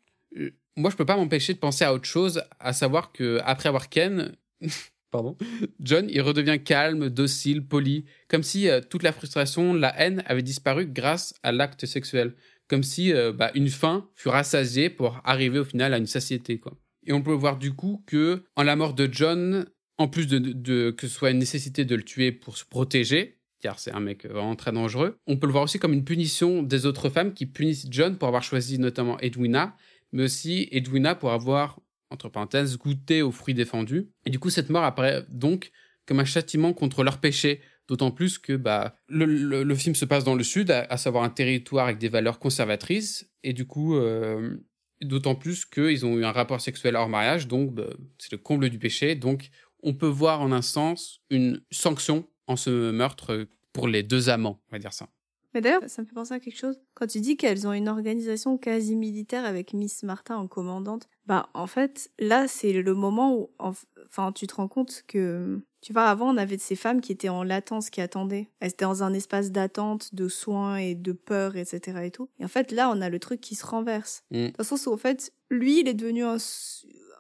moi, 0.78 0.92
je 0.92 0.96
peux 0.96 1.06
pas 1.06 1.18
m'empêcher 1.18 1.56
de 1.56 1.60
penser 1.60 1.86
à 1.86 1.92
autre 1.92 2.06
chose, 2.06 2.44
à 2.60 2.72
savoir 2.72 3.12
que 3.12 3.40
après 3.46 3.68
avoir 3.68 3.90
Ken, 3.90 4.36
pardon, 5.12 5.38
John, 5.80 6.08
il 6.10 6.22
redevient 6.22 6.60
calme, 6.64 7.10
docile, 7.10 7.66
poli, 7.66 8.06
comme 8.28 8.44
si 8.44 8.70
euh, 8.70 8.82
toute 8.82 9.04
la 9.04 9.12
frustration, 9.12 9.74
la 9.74 9.98
haine 10.00 10.24
avait 10.26 10.42
disparu 10.42 10.88
grâce 10.88 11.34
à 11.44 11.52
l'acte 11.52 11.86
sexuel, 11.86 12.36
comme 12.68 12.84
si 12.84 13.14
euh, 13.14 13.32
bah, 13.32 13.52
une 13.56 13.70
faim 13.70 14.10
fut 14.16 14.30
rassasiée 14.30 14.90
pour 14.90 15.22
arriver 15.24 15.60
au 15.60 15.66
final 15.66 15.94
à 15.94 15.98
une 15.98 16.08
satiété, 16.08 16.60
quoi. 16.60 16.78
Et 17.08 17.14
on 17.14 17.22
peut 17.22 17.34
voir 17.34 17.58
du 17.58 17.74
coup 17.74 18.04
que 18.08 18.44
en 18.56 18.64
la 18.64 18.76
mort 18.76 18.94
de 18.94 19.08
John, 19.12 19.68
en 19.98 20.08
plus 20.08 20.28
de, 20.28 20.92
que 20.92 21.08
ce 21.08 21.14
soit 21.14 21.32
une 21.32 21.40
nécessité 21.40 21.86
de 21.86 21.96
le 21.96 22.04
tuer 22.04 22.32
pour 22.32 22.58
se 22.58 22.66
protéger, 22.66 23.38
car 23.62 23.80
c'est 23.80 23.92
un 23.92 24.00
mec 24.00 24.26
vraiment 24.26 24.56
très 24.56 24.72
dangereux, 24.72 25.18
on 25.28 25.38
peut 25.38 25.48
le 25.48 25.52
voir 25.52 25.64
aussi 25.64 25.80
comme 25.80 25.94
une 25.94 26.04
punition 26.04 26.64
des 26.64 26.86
autres 26.86 27.10
femmes 27.10 27.34
qui 27.34 27.46
punissent 27.46 27.88
John 27.90 28.18
pour 28.18 28.28
avoir 28.28 28.44
choisi 28.44 28.80
notamment 28.80 29.20
Edwina, 29.20 29.76
mais 30.12 30.24
aussi 30.24 30.68
Edwina 30.72 31.16
pour 31.16 31.32
avoir, 31.32 31.80
entre 32.16 32.30
parenthèses, 32.30 32.78
goûté 32.78 33.22
aux 33.22 33.32
fruits 33.32 33.54
défendus. 33.54 34.10
Et 34.26 34.30
du 34.30 34.40
coup, 34.40 34.50
cette 34.50 34.70
mort 34.70 34.84
apparaît 34.84 35.26
donc 35.30 35.72
comme 36.06 36.20
un 36.20 36.26
châtiment 36.26 36.74
contre 36.74 37.04
leur 37.04 37.20
péché, 37.20 37.62
d'autant 37.88 38.12
plus 38.12 38.38
que 38.38 38.54
bah, 38.54 38.96
le, 39.08 39.26
le, 39.64 39.76
film 39.76 39.96
se 39.96 40.06
passe 40.06 40.24
dans 40.24 40.36
le 40.36 40.44
sud, 40.44 40.72
à, 40.72 40.98
savoir 40.98 41.24
un 41.24 41.30
territoire 41.30 41.86
avec 41.86 41.98
des 41.98 42.10
valeurs 42.10 42.40
conservatrices, 42.40 43.30
et 43.44 43.54
du 43.54 43.66
coup, 43.66 43.96
euh, 43.96 44.58
d'autant 45.02 45.36
plus 45.36 45.66
qu'ils 45.66 46.06
ont 46.06 46.18
eu 46.18 46.26
un 46.26 46.32
rapport 46.32 46.62
sexuel 46.62 46.96
hors 46.96 47.10
mariage, 47.10 47.48
donc 47.48 47.74
bah, 47.74 47.88
c'est 48.18 48.32
le 48.32 48.38
comble 48.38 48.70
du 48.70 48.80
péché, 48.80 49.16
donc 49.16 49.50
on 49.84 49.94
peut 49.94 50.08
voir 50.08 50.42
en 50.42 50.52
un 50.52 50.62
sens 50.62 51.22
une 51.30 51.62
sanction 51.72 52.28
en 52.48 52.56
ce 52.56 52.92
meurtre 52.92 53.48
pour 53.74 53.88
les 53.88 54.04
deux 54.04 54.30
amants, 54.30 54.62
on 54.70 54.76
va 54.76 54.80
dire 54.80 54.94
ça. 54.94 55.10
Mais 55.56 55.62
d'ailleurs, 55.62 55.84
ça 55.88 56.02
me 56.02 56.08
fait 56.08 56.14
penser 56.14 56.34
à 56.34 56.40
quelque 56.42 56.58
chose. 56.58 56.82
Quand 56.96 57.08
tu 57.08 57.22
dis 57.22 57.38
qu'elles 57.38 57.66
ont 57.66 57.72
une 57.72 57.88
organisation 57.88 58.58
quasi 58.58 58.98
militaire 58.98 59.46
avec 59.46 59.74
Miss 59.74 60.04
Martin 60.04 60.36
en 60.36 60.48
commandante, 60.48 61.08
bah 61.28 61.48
en 61.54 61.66
fait, 61.66 62.12
là 62.20 62.50
c'est 62.50 62.74
le 62.74 62.94
moment 62.94 63.34
où, 63.38 63.50
enfin, 63.58 64.34
tu 64.34 64.48
te 64.48 64.56
rends 64.56 64.68
compte 64.68 65.06
que, 65.08 65.62
tu 65.80 65.94
vois, 65.94 66.04
avant 66.04 66.34
on 66.34 66.36
avait 66.36 66.58
ces 66.58 66.76
femmes 66.76 67.00
qui 67.00 67.14
étaient 67.14 67.30
en 67.30 67.44
latence, 67.44 67.90
qui 67.90 68.02
attendaient. 68.02 68.50
Elles 68.60 68.72
étaient 68.72 68.84
dans 68.84 69.02
un 69.02 69.14
espace 69.14 69.54
d'attente, 69.54 70.14
de 70.14 70.28
soins 70.28 70.76
et 70.76 70.94
de 70.94 71.14
peur, 71.14 71.56
etc. 71.56 72.00
et 72.04 72.12
tout. 72.12 72.28
Et 72.40 72.44
en 72.44 72.50
fait, 72.50 72.74
là, 72.74 72.92
on 72.94 73.00
a 73.00 73.10
le 73.10 73.20
truc 73.20 73.40
qui 73.40 73.56
se 73.56 73.66
renverse. 73.66 74.24
Mm. 74.32 74.48
Dans 74.48 74.54
le 74.60 74.64
sens 74.66 74.88
où, 74.88 74.92
en 74.92 74.98
fait, 74.98 75.32
lui, 75.50 75.80
il 75.80 75.88
est 75.88 75.94
devenu 75.94 76.26
un, 76.26 76.38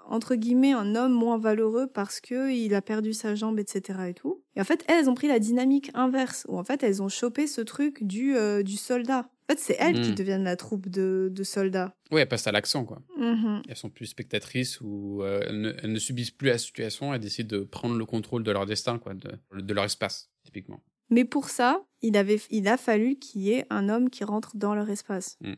entre 0.09 0.35
guillemets 0.35 0.73
un 0.73 0.95
homme 0.95 1.13
moins 1.13 1.37
valeureux 1.37 1.87
parce 1.87 2.19
que 2.19 2.51
il 2.51 2.73
a 2.73 2.81
perdu 2.81 3.13
sa 3.13 3.35
jambe, 3.35 3.59
etc. 3.59 3.99
et 4.09 4.13
tout. 4.13 4.43
Et 4.55 4.61
en 4.61 4.63
fait, 4.63 4.83
elles 4.87 5.09
ont 5.09 5.15
pris 5.15 5.27
la 5.27 5.39
dynamique 5.39 5.91
inverse, 5.93 6.45
où 6.47 6.57
en 6.57 6.63
fait 6.63 6.83
elles 6.83 7.01
ont 7.01 7.09
chopé 7.09 7.47
ce 7.47 7.61
truc 7.61 8.03
du, 8.03 8.35
euh, 8.35 8.63
du 8.63 8.77
soldat. 8.77 9.29
En 9.47 9.53
fait, 9.53 9.59
c'est 9.59 9.75
elles 9.79 10.01
qui 10.01 10.11
hmm. 10.11 10.15
deviennent 10.15 10.43
la 10.43 10.55
troupe 10.55 10.89
de, 10.89 11.29
de 11.31 11.43
soldats. 11.43 11.95
Oui, 12.11 12.21
elles 12.21 12.27
passent 12.27 12.47
à 12.47 12.51
l'accent, 12.51 12.83
quoi. 12.83 13.03
Mm-hmm. 13.19 13.61
Elles 13.69 13.75
sont 13.75 13.91
plus 13.91 14.07
spectatrices 14.07 14.81
ou 14.81 15.21
euh, 15.21 15.39
elles, 15.43 15.91
ne, 15.91 15.99
subissent 15.99 16.31
plus 16.31 16.47
la 16.47 16.57
situation, 16.57 17.13
elles 17.13 17.19
décident 17.19 17.57
de 17.57 17.63
prendre 17.63 17.95
le 17.95 18.05
contrôle 18.05 18.43
de 18.43 18.51
leur 18.51 18.65
destin, 18.65 18.97
quoi, 18.97 19.13
de, 19.13 19.33
de 19.53 19.73
leur 19.73 19.83
espace, 19.83 20.31
typiquement. 20.43 20.81
Mais 21.11 21.25
pour 21.25 21.49
ça, 21.49 21.85
il, 22.01 22.17
avait, 22.17 22.41
il 22.49 22.67
a 22.67 22.77
fallu 22.77 23.17
qu'il 23.19 23.41
y 23.41 23.51
ait 23.51 23.65
un 23.69 23.89
homme 23.89 24.09
qui 24.09 24.23
rentre 24.23 24.57
dans 24.57 24.73
leur 24.73 24.89
espace. 24.89 25.37
Hmm. 25.41 25.53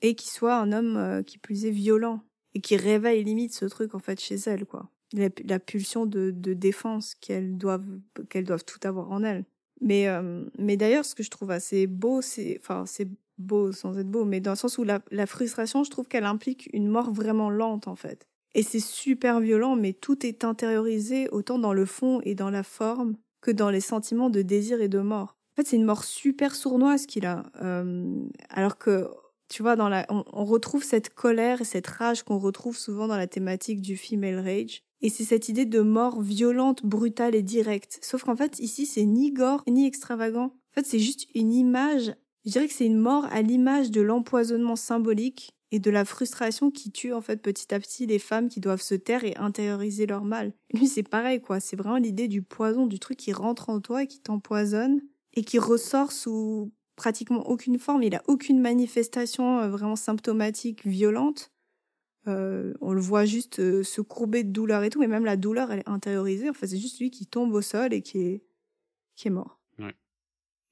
Et 0.00 0.14
qui 0.14 0.28
soit 0.28 0.56
un 0.56 0.70
homme 0.72 0.96
euh, 0.96 1.22
qui 1.22 1.38
plus 1.38 1.64
est 1.64 1.70
violent 1.70 2.20
et 2.54 2.60
qui 2.60 2.76
réveille 2.76 3.24
limite 3.24 3.52
ce 3.52 3.64
truc 3.66 3.94
en 3.94 3.98
fait 3.98 4.20
chez 4.20 4.36
elles 4.46 4.64
quoi. 4.64 4.88
La, 5.12 5.60
pulsion 5.60 6.06
de, 6.06 6.30
défense 6.32 7.14
qu'elles 7.14 7.56
doivent 7.56 7.86
qu'elles 8.28 8.44
doivent 8.44 8.64
tout 8.64 8.80
avoir 8.82 9.12
en 9.12 9.22
elles. 9.22 9.44
Mais 9.80 10.08
euh, 10.08 10.44
mais 10.58 10.76
d'ailleurs 10.76 11.04
ce 11.04 11.14
que 11.14 11.22
je 11.22 11.30
trouve 11.30 11.50
assez 11.50 11.86
beau 11.86 12.20
c'est 12.20 12.58
enfin 12.60 12.84
c'est 12.86 13.08
beau 13.38 13.70
sans 13.72 13.98
être 13.98 14.10
beau 14.10 14.24
mais 14.24 14.40
dans 14.40 14.52
le 14.52 14.56
sens 14.56 14.78
où 14.78 14.84
la, 14.84 15.26
frustration 15.26 15.84
je 15.84 15.90
trouve 15.90 16.08
qu'elle 16.08 16.24
implique 16.24 16.68
une 16.72 16.88
mort 16.88 17.12
vraiment 17.12 17.50
lente 17.50 17.86
en 17.86 17.96
fait. 17.96 18.26
Et 18.54 18.62
c'est 18.62 18.80
super 18.80 19.40
violent 19.40 19.76
mais 19.76 19.92
tout 19.92 20.24
est 20.26 20.44
intériorisé 20.44 21.28
autant 21.30 21.58
dans 21.58 21.72
le 21.72 21.86
fond 21.86 22.20
et 22.22 22.34
dans 22.34 22.50
la 22.50 22.62
forme 22.62 23.16
que 23.40 23.50
dans 23.50 23.70
les 23.70 23.80
sentiments 23.80 24.30
de 24.30 24.42
désir 24.42 24.80
et 24.80 24.88
de 24.88 25.00
mort. 25.00 25.36
En 25.52 25.62
fait 25.62 25.68
c'est 25.68 25.76
une 25.76 25.84
mort 25.84 26.04
super 26.04 26.54
sournoise 26.54 27.06
qu'il 27.06 27.26
a 27.26 27.44
euh, 27.62 28.26
alors 28.48 28.78
que 28.78 29.08
tu 29.54 29.62
vois, 29.62 29.76
dans 29.76 29.88
la, 29.88 30.04
on, 30.08 30.44
retrouve 30.44 30.82
cette 30.82 31.14
colère 31.14 31.60
et 31.60 31.64
cette 31.64 31.86
rage 31.86 32.24
qu'on 32.24 32.38
retrouve 32.38 32.76
souvent 32.76 33.06
dans 33.06 33.16
la 33.16 33.28
thématique 33.28 33.80
du 33.80 33.96
female 33.96 34.40
rage. 34.40 34.82
Et 35.00 35.08
c'est 35.08 35.22
cette 35.22 35.48
idée 35.48 35.64
de 35.64 35.80
mort 35.80 36.20
violente, 36.22 36.84
brutale 36.84 37.36
et 37.36 37.42
directe. 37.42 38.00
Sauf 38.02 38.24
qu'en 38.24 38.34
fait, 38.34 38.58
ici, 38.58 38.84
c'est 38.84 39.04
ni 39.04 39.30
gore, 39.30 39.62
ni 39.68 39.86
extravagant. 39.86 40.46
En 40.46 40.72
fait, 40.74 40.84
c'est 40.84 40.98
juste 40.98 41.28
une 41.36 41.52
image. 41.52 42.16
Je 42.44 42.50
dirais 42.50 42.66
que 42.66 42.74
c'est 42.74 42.86
une 42.86 42.98
mort 42.98 43.26
à 43.26 43.42
l'image 43.42 43.92
de 43.92 44.00
l'empoisonnement 44.00 44.74
symbolique 44.74 45.54
et 45.70 45.78
de 45.78 45.90
la 45.92 46.04
frustration 46.04 46.72
qui 46.72 46.90
tue, 46.90 47.12
en 47.12 47.20
fait, 47.20 47.40
petit 47.40 47.72
à 47.72 47.78
petit 47.78 48.06
les 48.06 48.18
femmes 48.18 48.48
qui 48.48 48.58
doivent 48.58 48.82
se 48.82 48.96
taire 48.96 49.22
et 49.22 49.36
intérioriser 49.36 50.06
leur 50.06 50.24
mal. 50.24 50.52
Lui, 50.72 50.88
c'est 50.88 51.08
pareil, 51.08 51.40
quoi. 51.40 51.60
C'est 51.60 51.76
vraiment 51.76 51.98
l'idée 51.98 52.26
du 52.26 52.42
poison, 52.42 52.88
du 52.88 52.98
truc 52.98 53.18
qui 53.18 53.32
rentre 53.32 53.68
en 53.68 53.80
toi 53.80 54.02
et 54.02 54.08
qui 54.08 54.18
t'empoisonne 54.18 55.00
et 55.34 55.44
qui 55.44 55.60
ressort 55.60 56.10
sous 56.10 56.72
pratiquement 56.96 57.48
aucune 57.48 57.78
forme, 57.78 58.02
il 58.02 58.14
a 58.14 58.22
aucune 58.26 58.60
manifestation 58.60 59.60
euh, 59.60 59.68
vraiment 59.68 59.96
symptomatique 59.96 60.86
violente. 60.86 61.50
Euh, 62.26 62.72
on 62.80 62.92
le 62.92 63.00
voit 63.00 63.26
juste 63.26 63.58
euh, 63.58 63.82
se 63.82 64.00
courber 64.00 64.44
de 64.44 64.50
douleur 64.50 64.82
et 64.82 64.90
tout, 64.90 65.00
mais 65.00 65.08
même 65.08 65.24
la 65.24 65.36
douleur, 65.36 65.70
elle 65.70 65.80
est 65.80 65.88
intériorisée. 65.88 66.48
Enfin, 66.48 66.66
c'est 66.66 66.78
juste 66.78 67.00
lui 67.00 67.10
qui 67.10 67.26
tombe 67.26 67.52
au 67.52 67.60
sol 67.60 67.92
et 67.92 68.00
qui 68.00 68.18
est, 68.18 68.44
qui 69.16 69.28
est 69.28 69.30
mort. 69.30 69.60
Ouais. 69.78 69.94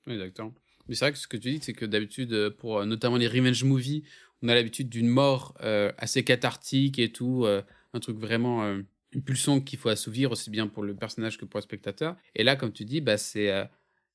Exactement. 0.06 0.54
Mais 0.88 0.94
c'est 0.94 1.04
vrai 1.04 1.12
que 1.12 1.18
ce 1.18 1.28
que 1.28 1.36
tu 1.36 1.50
dis, 1.50 1.60
c'est 1.62 1.74
que 1.74 1.84
d'habitude, 1.84 2.50
pour 2.58 2.84
notamment 2.86 3.16
les 3.16 3.28
revenge 3.28 3.62
movies, 3.64 4.02
on 4.42 4.48
a 4.48 4.54
l'habitude 4.54 4.88
d'une 4.88 5.08
mort 5.08 5.54
assez 5.96 6.24
cathartique 6.24 6.98
et 6.98 7.12
tout, 7.12 7.46
un 7.46 8.00
truc 8.00 8.18
vraiment, 8.18 8.64
une 9.12 9.22
pulsion 9.22 9.60
qu'il 9.60 9.78
faut 9.78 9.90
assouvir 9.90 10.32
aussi 10.32 10.50
bien 10.50 10.66
pour 10.66 10.82
le 10.82 10.96
personnage 10.96 11.38
que 11.38 11.44
pour 11.44 11.58
le 11.58 11.62
spectateur. 11.62 12.16
Et 12.34 12.42
là, 12.42 12.56
comme 12.56 12.72
tu 12.72 12.84
dis, 12.84 13.00
bah, 13.00 13.16
c'est 13.16 13.52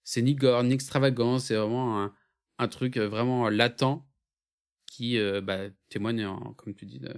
c'est 0.08 0.22
ni 0.22 0.36
gore, 0.36 0.64
ni 0.64 0.74
extravagant, 0.74 1.38
c'est 1.38 1.56
vraiment 1.56 2.10
un, 2.60 2.68
truc 2.70 2.96
euh, 2.96 3.10
vraiment 3.10 3.50
latent 3.50 4.06
qui 4.90 5.18
euh, 5.18 5.42
bah, 5.42 5.66
témoigne, 5.90 6.26
comme 6.56 6.74
tu 6.74 6.86
dis, 6.86 7.00
de 7.00 7.14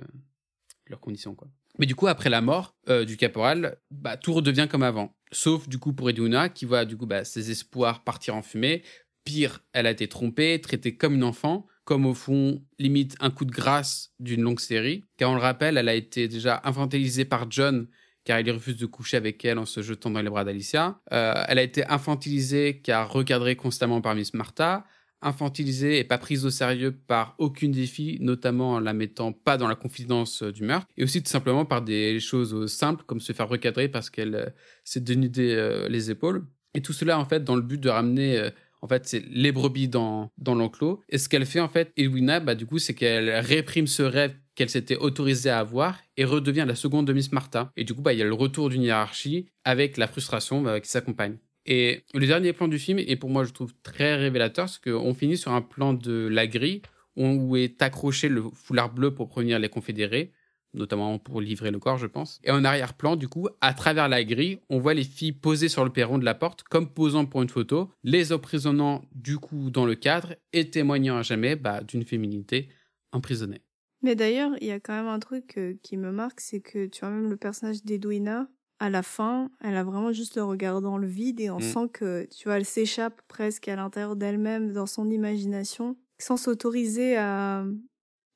leurs 0.88 1.00
conditions. 1.00 1.38
Mais 1.78 1.86
du 1.86 1.94
coup, 1.94 2.08
après 2.08 2.32
la 2.32 2.42
mort 2.42 2.76
euh, 2.90 3.06
du 3.06 3.16
caporal, 3.16 3.78
bah, 3.92 4.18
tout 4.18 4.34
redevient 4.34 4.68
comme 4.68 4.82
avant. 4.82 5.16
Sauf 5.32 5.70
du 5.70 5.78
coup 5.78 5.94
pour 5.94 6.10
Edwina, 6.10 6.50
qui 6.50 6.66
voit 6.66 6.84
du 6.84 6.98
coup 6.98 7.06
bah, 7.06 7.24
ses 7.26 7.52
espoirs 7.52 8.04
partir 8.04 8.36
en 8.36 8.42
fumée. 8.42 8.82
Pire, 9.24 9.60
elle 9.74 9.86
a 9.86 9.92
été 9.92 10.08
trompée, 10.08 10.60
traitée 10.60 10.98
comme 10.98 11.14
une 11.14 11.24
enfant, 11.24 11.68
comme 11.84 12.08
au 12.08 12.16
fond, 12.16 12.66
limite 12.80 13.16
un 13.20 13.30
coup 13.30 13.46
de 13.46 13.52
grâce 13.52 14.16
d'une 14.20 14.42
longue 14.42 14.60
série. 14.60 15.06
Car 15.18 15.30
on 15.30 15.36
le 15.36 15.42
rappelle, 15.42 15.78
elle 15.78 15.90
a 15.90 15.96
été 15.96 16.28
déjà 16.28 16.60
infantilisée 16.64 17.26
par 17.26 17.52
John, 17.52 17.88
car 18.30 18.40
il 18.40 18.52
refuse 18.52 18.78
de 18.78 18.86
coucher 18.86 19.18
avec 19.18 19.44
elle 19.44 19.58
en 19.58 19.66
se 19.66 19.82
jetant 19.82 20.12
dans 20.12 20.22
les 20.22 20.30
bras 20.30 20.44
d'Alicia. 20.44 21.00
Euh, 21.12 21.34
elle 21.48 21.58
a 21.58 21.64
été 21.64 21.84
infantilisée 21.88 22.80
car 22.80 23.12
recadrée 23.12 23.56
constamment 23.56 24.02
par 24.02 24.14
Miss 24.14 24.36
Martha, 24.36 24.86
infantilisée 25.24 25.98
et 25.98 26.04
pas 26.04 26.20
prise 26.20 26.46
au 26.46 26.52
sérieux 26.52 26.92
par 26.92 27.34
aucune 27.40 27.72
des 27.72 27.88
filles, 27.88 28.20
notamment 28.22 28.74
en 28.74 28.80
la 28.82 28.94
mettant 28.94 29.32
pas 29.32 29.58
dans 29.58 29.68
la 29.68 29.74
confidence 29.74 30.44
euh, 30.44 30.52
du 30.52 30.62
meurtre, 30.62 30.86
et 30.96 31.04
aussi 31.04 31.24
tout 31.24 31.32
simplement 31.32 31.66
par 31.66 31.82
des 31.82 32.20
choses 32.20 32.72
simples 32.72 33.04
comme 33.08 33.20
se 33.20 33.34
faire 33.34 33.50
recadrer 33.50 33.90
parce 33.90 34.12
qu'elle 34.12 34.36
euh, 34.36 34.46
s'est 34.84 35.02
dénudée 35.02 35.88
les 35.90 36.12
épaules. 36.12 36.46
Et 36.76 36.82
tout 36.82 36.94
cela 36.94 37.18
en 37.18 37.26
fait 37.26 37.44
dans 37.44 37.56
le 37.56 37.64
but 37.64 37.82
de 37.82 37.90
ramener 37.90 38.52
en 38.82 38.88
fait, 38.88 39.08
c'est 39.08 39.26
les 39.30 39.52
brebis 39.52 39.88
dans, 39.88 40.32
dans 40.38 40.56
l'enclos. 40.56 41.02
Et 41.10 41.18
ce 41.18 41.28
qu'elle 41.28 41.46
fait, 41.46 41.60
en 41.60 41.68
fait, 41.68 41.92
Edwina, 41.98 42.40
bah, 42.40 42.56
du 42.56 42.66
coup, 42.66 42.80
c'est 42.80 42.94
qu'elle 42.94 43.30
réprime 43.30 43.88
ce 43.88 44.04
rêve 44.04 44.36
qu'elle 44.60 44.70
s'était 44.70 44.98
autorisée 44.98 45.50
à 45.50 45.60
avoir 45.60 45.98
et 46.18 46.26
redevient 46.26 46.66
la 46.68 46.76
seconde 46.76 47.08
de 47.08 47.14
Miss 47.14 47.32
Martha. 47.32 47.72
Et 47.78 47.86
du 47.86 47.94
coup, 47.94 48.02
bah, 48.02 48.12
il 48.12 48.20
y 48.20 48.22
a 48.22 48.26
le 48.26 48.34
retour 48.34 48.70
d'une 48.70 48.84
hiérarchie 48.84 49.46
avec 49.64 49.96
la 49.96 50.06
frustration 50.06 50.62
bah, 50.62 50.82
qui 50.82 50.90
s'accompagne. 50.90 51.38
Et 51.66 52.04
le 52.14 52.28
dernier 52.28 52.52
plan 52.52 52.68
du 52.68 52.78
film 52.78 53.00
est 53.00 53.16
pour 53.16 53.30
moi, 53.30 53.46
je 53.46 53.54
trouve, 53.54 53.72
très 53.84 54.18
révélateur, 54.18 54.68
c'est 54.68 54.84
qu'on 54.84 55.14
finit 55.14 55.38
sur 55.38 55.54
un 55.54 55.62
plan 55.62 55.94
de 55.94 56.28
la 56.30 56.46
grille 56.46 56.82
où 57.16 57.56
est 57.56 57.82
accroché 57.82 58.28
le 58.28 58.44
foulard 58.54 58.94
bleu 58.94 59.14
pour 59.14 59.30
prévenir 59.30 59.60
les 59.60 59.70
confédérés 59.70 60.34
notamment 60.76 61.18
pour 61.18 61.42
livrer 61.42 61.72
le 61.72 61.80
corps, 61.80 61.98
je 61.98 62.06
pense. 62.06 62.40
Et 62.44 62.52
en 62.52 62.64
arrière-plan, 62.64 63.16
du 63.16 63.28
coup, 63.28 63.48
à 63.60 63.74
travers 63.74 64.08
la 64.08 64.24
grille, 64.24 64.60
on 64.70 64.78
voit 64.78 64.94
les 64.94 65.04
filles 65.04 65.32
posées 65.32 65.68
sur 65.68 65.84
le 65.84 65.90
perron 65.90 66.20
de 66.20 66.26
la 66.26 66.36
porte, 66.36 66.62
comme 66.62 66.94
posant 66.94 67.26
pour 67.26 67.42
une 67.42 67.50
photo, 67.50 67.90
les 68.04 68.32
emprisonnant 68.32 69.02
du 69.16 69.40
coup 69.40 69.72
dans 69.72 69.86
le 69.86 69.96
cadre 69.96 70.36
et 70.54 70.70
témoignant 70.70 71.18
à 71.18 71.24
jamais 71.24 71.56
bah, 71.56 71.82
d'une 71.82 72.06
féminité 72.06 72.70
emprisonnée. 73.12 73.62
Mais 74.02 74.16
d'ailleurs, 74.16 74.52
il 74.62 74.68
y 74.68 74.72
a 74.72 74.80
quand 74.80 74.94
même 74.94 75.08
un 75.08 75.20
truc 75.20 75.58
euh, 75.58 75.74
qui 75.84 75.98
me 75.98 76.12
marque, 76.12 76.40
c'est 76.40 76.62
que 76.62 76.86
tu 76.86 77.02
vois 77.02 77.10
même 77.10 77.30
le 77.30 77.38
personnage 77.38 77.84
d'Edwina, 77.84 78.48
à 78.80 78.90
la 78.90 79.04
fin, 79.04 79.52
elle 79.62 79.76
a 79.76 79.84
vraiment 79.84 80.14
juste 80.14 80.38
le 80.38 80.44
regard 80.44 80.82
dans 80.82 80.98
le 80.98 81.08
vide 81.08 81.42
et 81.42 81.50
on 81.50 81.58
mm. 81.58 81.62
sent 81.62 81.90
que, 81.92 82.28
tu 82.32 82.48
vois, 82.48 82.58
elle 82.58 82.66
s'échappe 82.66 83.22
presque 83.28 83.68
à 83.68 83.76
l'intérieur 83.76 84.16
d'elle-même, 84.16 84.72
dans 84.72 84.86
son 84.86 85.10
imagination, 85.10 85.98
sans 86.18 86.38
s'autoriser 86.38 87.18
à, 87.18 87.66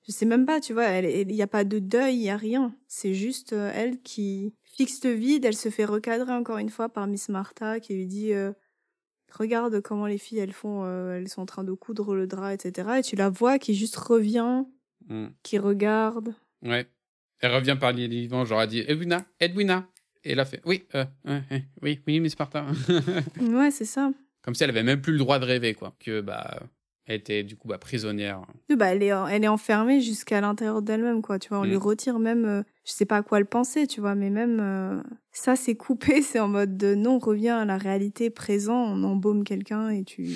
je 0.05 0.11
sais 0.11 0.25
même 0.25 0.45
pas, 0.45 0.59
tu 0.59 0.73
vois, 0.73 0.97
il 0.97 1.27
n'y 1.27 1.41
a 1.41 1.47
pas 1.47 1.63
de 1.63 1.79
deuil, 1.79 2.15
il 2.15 2.19
n'y 2.19 2.29
a 2.29 2.37
rien. 2.37 2.75
C'est 2.87 3.13
juste 3.13 3.53
euh, 3.53 3.71
elle 3.73 4.01
qui 4.01 4.53
fixe 4.63 5.03
le 5.05 5.11
vide, 5.11 5.45
elle 5.45 5.55
se 5.55 5.69
fait 5.69 5.85
recadrer 5.85 6.33
encore 6.33 6.57
une 6.57 6.69
fois 6.69 6.89
par 6.89 7.07
Miss 7.07 7.29
Martha 7.29 7.79
qui 7.79 7.93
lui 7.93 8.07
dit 8.07 8.33
euh, 8.33 8.51
Regarde 9.31 9.81
comment 9.81 10.05
les 10.05 10.17
filles, 10.17 10.39
elles 10.39 10.53
font, 10.53 10.83
euh, 10.83 11.15
elles 11.15 11.29
sont 11.29 11.41
en 11.41 11.45
train 11.45 11.63
de 11.63 11.71
coudre 11.73 12.15
le 12.15 12.27
drap, 12.27 12.53
etc. 12.53 12.97
Et 12.99 13.01
tu 13.01 13.15
la 13.15 13.29
vois 13.29 13.57
qui 13.59 13.73
juste 13.73 13.95
revient, 13.95 14.65
mm. 15.07 15.27
qui 15.43 15.57
regarde. 15.57 16.33
Ouais. 16.61 16.87
Elle 17.39 17.53
revient 17.53 17.77
par 17.79 17.91
les 17.91 18.07
vivants, 18.07 18.45
genre 18.45 18.61
elle 18.61 18.69
dit 18.69 18.83
Edwina, 18.87 19.25
Edwina. 19.39 19.87
Et 20.23 20.31
elle 20.31 20.39
a 20.39 20.45
fait 20.45 20.61
Oui, 20.65 20.85
euh, 20.95 21.03
euh, 21.27 21.41
euh, 21.51 21.59
oui, 21.81 21.99
oui, 22.07 22.19
Miss 22.21 22.33
Sparta. 22.33 22.65
ouais, 23.41 23.71
c'est 23.71 23.85
ça. 23.85 24.11
Comme 24.41 24.55
si 24.55 24.63
elle 24.63 24.69
avait 24.69 24.83
même 24.83 25.01
plus 25.01 25.13
le 25.13 25.19
droit 25.19 25.39
de 25.39 25.45
rêver, 25.45 25.73
quoi. 25.73 25.93
Que, 25.99 26.21
bah, 26.21 26.61
elle 27.05 27.15
était 27.15 27.43
du 27.43 27.57
coup 27.57 27.67
bah, 27.67 27.77
prisonnière. 27.77 28.41
Bah, 28.69 28.87
elle, 28.87 29.03
est, 29.03 29.11
elle 29.29 29.43
est 29.43 29.49
enfermée 29.49 29.99
jusqu'à 29.99 30.39
l'intérieur 30.39 30.81
d'elle-même, 30.81 31.21
quoi. 31.21 31.37
Tu 31.37 31.49
vois, 31.49 31.59
on 31.59 31.63
lui 31.63 31.75
mm. 31.75 31.79
retire 31.79 32.19
même, 32.19 32.45
euh, 32.45 32.63
je 32.85 32.93
sais 32.93 33.05
pas 33.05 33.17
à 33.17 33.23
quoi 33.23 33.39
elle 33.39 33.45
pensait, 33.45 33.87
tu 33.87 33.99
vois, 33.99 34.15
mais 34.15 34.29
même 34.29 34.59
euh, 34.61 35.01
ça, 35.31 35.55
c'est 35.55 35.75
coupé, 35.75 36.21
c'est 36.21 36.39
en 36.39 36.47
mode 36.47 36.77
de 36.77 36.95
non, 36.95 37.19
reviens 37.19 37.59
à 37.59 37.65
la 37.65 37.77
réalité 37.77 38.29
présent, 38.29 38.81
on 38.81 39.03
embaume 39.03 39.43
quelqu'un 39.43 39.89
et 39.89 40.03
tu. 40.03 40.29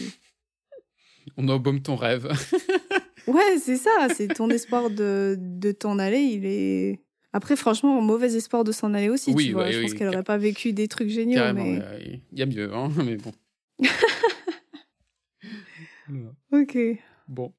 On 1.35 1.47
embaume 1.49 1.81
ton 1.81 1.95
rêve. 1.95 2.27
ouais, 3.27 3.57
c'est 3.59 3.77
ça, 3.77 4.07
c'est 4.15 4.27
ton 4.27 4.49
espoir 4.49 4.89
de, 4.89 5.35
de 5.37 5.71
t'en 5.71 5.99
aller, 5.99 6.19
il 6.19 6.45
est. 6.45 7.01
Après, 7.33 7.55
franchement, 7.55 8.01
mauvais 8.01 8.35
espoir 8.35 8.63
de 8.63 8.71
s'en 8.71 8.93
aller 8.93 9.09
aussi, 9.09 9.35
tu 9.35 9.51
vois. 9.51 9.69
je 9.69 9.81
pense 9.81 9.93
qu'elle 9.93 10.07
aurait 10.07 10.23
pas 10.23 10.37
vécu 10.37 10.73
des 10.73 10.87
trucs 10.87 11.09
géniaux, 11.09 11.53
mais. 11.53 11.81
Il 12.31 12.39
y 12.39 12.41
a 12.41 12.45
mieux, 12.45 12.73
hein, 12.73 12.89
mais 13.05 13.17
bon. 13.17 13.31
Ok. 16.53 16.77
Bon. 17.27 17.53